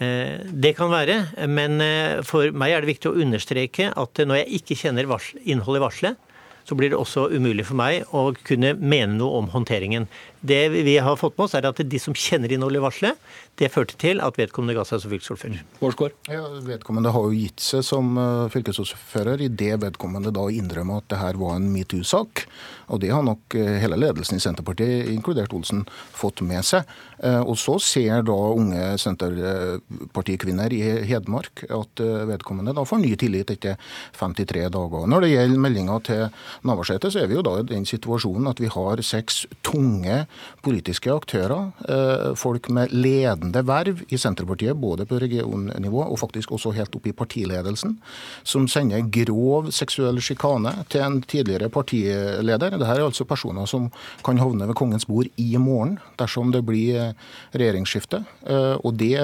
[0.00, 1.20] Eh, det kan være,
[1.50, 1.78] men
[2.26, 6.26] for meg er det viktig å understreke at når jeg ikke kjenner innholdet i varselet,
[6.70, 10.06] så blir det også umulig for meg å kunne mene noe om håndteringen.
[10.40, 13.24] Det vi har fått med oss, er at de som kjenner innholdet i varselet,
[13.60, 16.14] det førte til at vedkommende ga seg som fylkesordfører.
[16.32, 21.10] Ja, vedkommende har jo gitt seg som eh, fylkesordfører i det vedkommende da innrømmer at
[21.12, 22.46] det her var en metoo-sak.
[22.88, 25.84] Og det har nok eh, hele ledelsen i Senterpartiet, inkludert Olsen,
[26.16, 26.88] fått med seg.
[27.20, 30.80] Eh, og så ser da unge Senterpartikvinner i
[31.10, 33.76] Hedmark at vedkommende da får ny tillit etter
[34.16, 35.04] 53 dager.
[35.04, 36.24] Når det gjelder meldinga til
[36.64, 40.22] Navarsete, så er vi jo da i den situasjonen at vi har seks tunge
[40.64, 46.74] politiske aktører, eh, folk med ledende verv i Senterpartiet, både på regionnivå og faktisk også
[46.76, 47.96] helt opp i partiledelsen,
[48.44, 52.76] som sender grov seksuell sjikane til en tidligere partileder.
[52.76, 53.90] Dette er altså personer som
[54.24, 57.12] kan havne ved kongens bord i morgen dersom det blir eh,
[57.54, 58.24] regjeringsskifte.
[58.46, 59.18] Eh, og det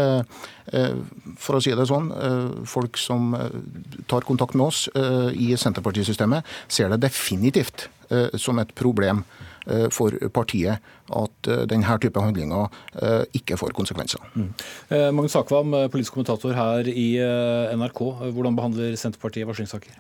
[1.39, 2.09] for å si det sånn,
[2.67, 3.37] folk som
[4.11, 4.81] tar kontakt med oss
[5.39, 7.87] i Senterpartisystemet, ser det definitivt
[8.35, 9.23] som et problem.
[9.67, 12.69] Eh, for partiet at eh, denne type handlinger
[13.03, 14.23] eh, ikke får konsekvenser.
[14.39, 14.51] Mm.
[15.17, 17.09] Magnus Akvam, politisk kommentator her i
[17.75, 18.03] NRK.
[18.35, 19.97] Hvordan behandler Senterpartiet varslingssaker?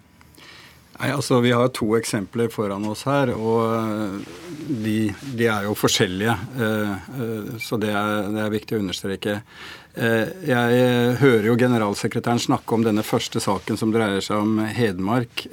[0.96, 4.22] Nei, altså Vi har to eksempler foran oss her, og
[4.84, 6.36] de, de er jo forskjellige.
[7.60, 9.34] Så det er, det er, viktig å understreke.
[9.92, 15.44] Jeg hører jo generalsekretæren snakke om denne første saken som dreier seg om Hedmark,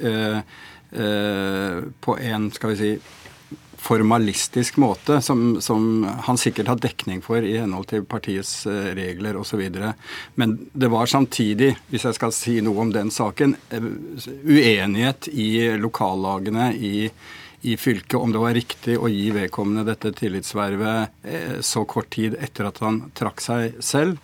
[2.08, 2.90] på en skal vi si,
[3.84, 9.36] formalistisk måte, som, som, han sikkert har dekning for i henhold til partiets eh, regler
[9.36, 9.60] osv.
[10.40, 13.88] Men det var samtidig, hvis jeg skal si noe om den saken, eh,
[14.48, 17.10] uenighet i lokallagene i,
[17.64, 22.38] i fylket om det var riktig å gi vedkommende dette tillitsvervet eh, så kort tid
[22.40, 24.16] etter at han trakk seg selv.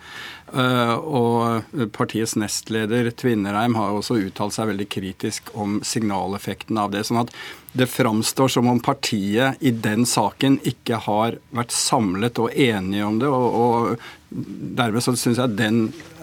[0.51, 1.63] Og
[1.95, 7.05] partiets nestleder Tvinnereim har også uttalt seg veldig kritisk om signaleffekten av det.
[7.07, 7.31] sånn at
[7.71, 13.19] det framstår som om partiet i den saken ikke har vært samlet og enige om
[13.21, 13.29] det.
[13.31, 15.81] og, og Dermed så syns jeg den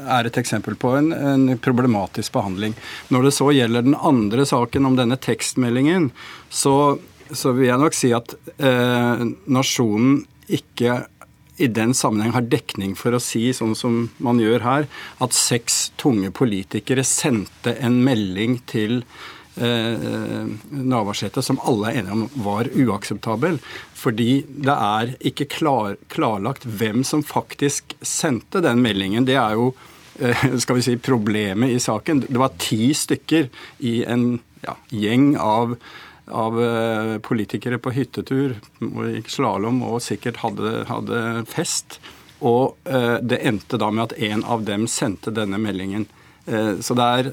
[0.08, 2.76] er et eksempel på en, en, problematisk behandling.
[3.12, 6.10] Når det så gjelder den andre saken om denne tekstmeldingen,
[6.48, 6.98] så,
[7.32, 11.02] så vil jeg nok si at eh, nasjonen ikke
[11.58, 14.86] i den sammenheng har dekning for å si, sånn som man gjør her,
[15.22, 19.02] at seks tunge politikere sendte en melding til
[19.58, 23.60] eh, Navarsete som alle er enige om var uakseptabel.
[23.98, 29.26] Fordi det er ikke klar, klarlagt hvem som faktisk sendte den meldingen.
[29.28, 29.72] Det er jo
[30.20, 32.26] eh, skal vi si, problemet i saken.
[32.28, 33.50] Det var ti stykker
[33.86, 34.30] i en
[34.64, 35.78] ja, gjeng av
[36.30, 41.20] av eh, politikere på hyttetur gikk slalåm og sikkert hadde, hadde
[41.50, 41.98] fest.
[42.38, 46.06] Og eh, det endte da med at en av dem sendte denne meldingen.
[46.46, 47.30] Eh, så det er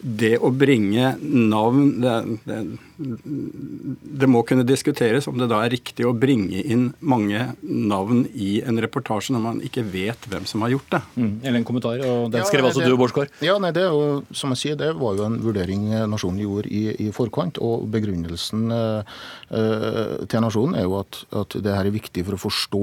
[0.00, 2.14] det å bringe navn det,
[2.48, 2.58] det,
[3.00, 8.60] det, må kunne diskuteres om det da er riktig å bringe inn mange navn i
[8.64, 11.00] en reportasje når man ikke vet hvem som har gjort det.
[11.16, 11.32] Mm.
[11.42, 13.34] Eller en kommentar, og den skrev ja, altså du, Bårdsgaard.
[13.44, 16.82] Ja, nei, det, jo, som jeg sier, det var jo en vurdering Nasjonen gjorde i,
[17.06, 17.60] i forkant.
[17.64, 22.42] Og begrunnelsen uh, til Nasjonen er jo at, at, det her er viktig for å
[22.46, 22.82] forstå,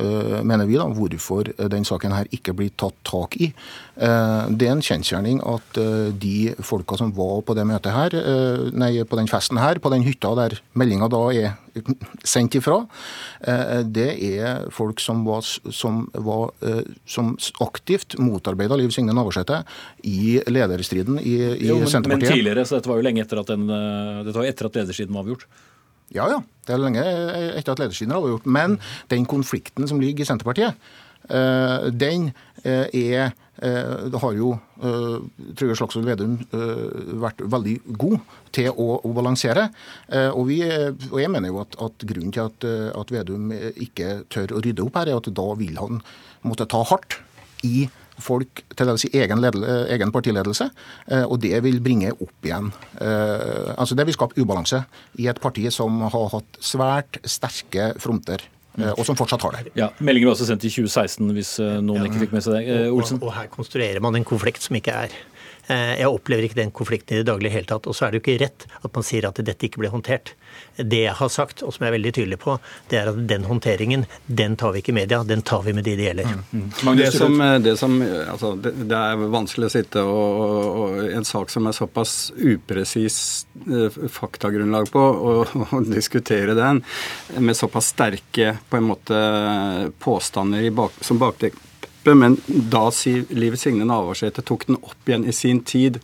[0.00, 3.52] uh, mener vi, da, hvorfor den saken her ikke blir tatt tak i.
[4.00, 5.80] Uh, det er en kjensgjerning at
[6.20, 8.16] de folka som var på det møtet her,
[8.76, 11.54] nei, på den festen her, på den hytta der meldinga da er
[12.24, 12.78] sendt ifra,
[13.40, 17.34] eh, det er folk som, var, som, var, eh, som
[17.64, 19.62] aktivt motarbeida Liv Signe Navarsete
[20.06, 22.30] i lederstriden i, i jo, men, Senterpartiet.
[22.30, 24.78] Men tidligere, så dette var jo lenge etter at, den, eh, dette var etter at
[24.82, 25.46] lederstriden var avgjort?
[26.14, 26.42] Ja, ja.
[26.64, 27.02] Det er lenge
[27.58, 28.46] etter at lederstriden var avgjort.
[28.46, 28.78] Men
[29.10, 30.78] den konflikten som ligger i Senterpartiet,
[31.24, 32.26] den
[32.64, 34.50] er Eh, det har jo
[34.82, 35.18] uh,
[35.54, 36.38] Trygve Slagsvold Vedum
[37.22, 38.16] vært veldig god
[38.54, 39.68] til å, balansere.
[40.34, 40.60] Og, vi,
[41.10, 44.84] og, jeg mener jo at, at grunnen til at, at, Vedum ikke tør å rydde
[44.84, 46.00] opp her, er at da vil han
[46.46, 47.18] måtte ta hardt
[47.66, 47.86] i
[48.22, 50.68] folk til i egen, egen partiledelse,
[51.26, 52.68] og det vil bringe opp igjen
[53.74, 54.84] altså Det vil skape ubalanse
[55.18, 59.72] i et parti som har hatt svært sterke fronter Eh, og som fortsatt har det.
[59.78, 62.08] Ja, Meldingen ble også sendt i 2016, hvis eh, noen ja.
[62.10, 62.62] ikke fikk med seg det.
[62.74, 63.20] Eh, Olsen?
[63.22, 65.14] Og, og her konstruerer man en konflikt som ikke er.
[65.68, 67.86] Jeg opplever ikke den konflikten i det daglige hele tatt.
[67.88, 70.34] Og så er det jo ikke rett at man sier at dette ikke ble håndtert.
[70.76, 72.56] Det jeg har sagt, og som jeg er veldig tydelig på,
[72.90, 75.86] det er at den håndteringen, den tar vi ikke i media, den tar vi med
[75.86, 76.30] de det gjelder.
[76.30, 76.64] Mm.
[76.64, 76.96] Mm.
[76.98, 80.46] Det, som, det, som, altså, det, det, er vanskelig å sitte og,
[80.84, 83.18] og, en sak som er såpass upresis
[83.66, 86.82] eh, faktagrunnlag på, og, og, diskutere den
[87.38, 89.20] med såpass sterke på en måte
[90.02, 91.20] påstander bak, som
[92.04, 92.14] bakteppe.
[92.14, 92.90] Men da
[93.30, 96.00] Liv Signe Navarsete tok den opp igjen i sin tid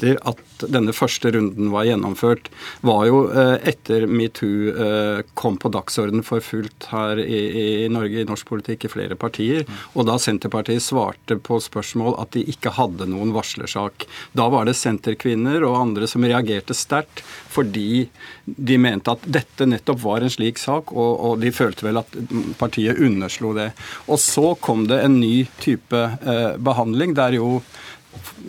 [0.00, 2.48] etter at denne første runden var gjennomført,
[2.84, 7.40] var jo eh, etter metoo eh, kom på dagsorden for fullt her i,
[7.84, 9.66] i, Norge, i norsk politikk, i flere partier.
[9.94, 14.06] Og da Senterpartiet svarte på spørsmål at de ikke hadde noen varslersak.
[14.36, 18.06] Da var det senterkvinner og andre som reagerte sterkt fordi
[18.44, 22.14] de mente at dette nettopp var en slik sak, og, og de følte vel at
[22.60, 23.70] partiet underslo det.
[24.06, 27.58] Og så kom det en ny type eh, behandling der jo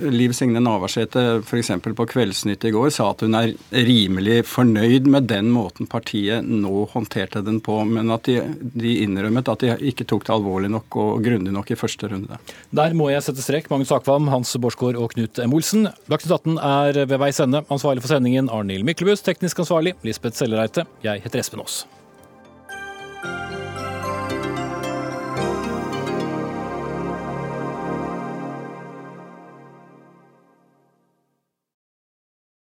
[0.01, 1.70] Liv Signe Navarsete f.eks.
[1.84, 6.86] på Kveldsnytt i går sa at hun er rimelig fornøyd med den måten partiet nå
[6.93, 8.39] håndterte den på, men at de,
[8.74, 12.41] de innrømmet at de ikke tok det alvorlig nok og grundig nok i første runde.
[12.74, 13.70] Der må jeg sette strek.
[13.72, 15.55] Magnus Akvam, Hans Borsgaard og Knut M.
[15.59, 15.89] Olsen.
[16.12, 17.66] Dagsnytt 18 er ved veis ende.
[17.70, 20.88] Ansvarlig for sendingen Arnhild Myklebust, teknisk ansvarlig Lisbeth Sellereite.
[21.05, 21.84] Jeg heter Espen Aas.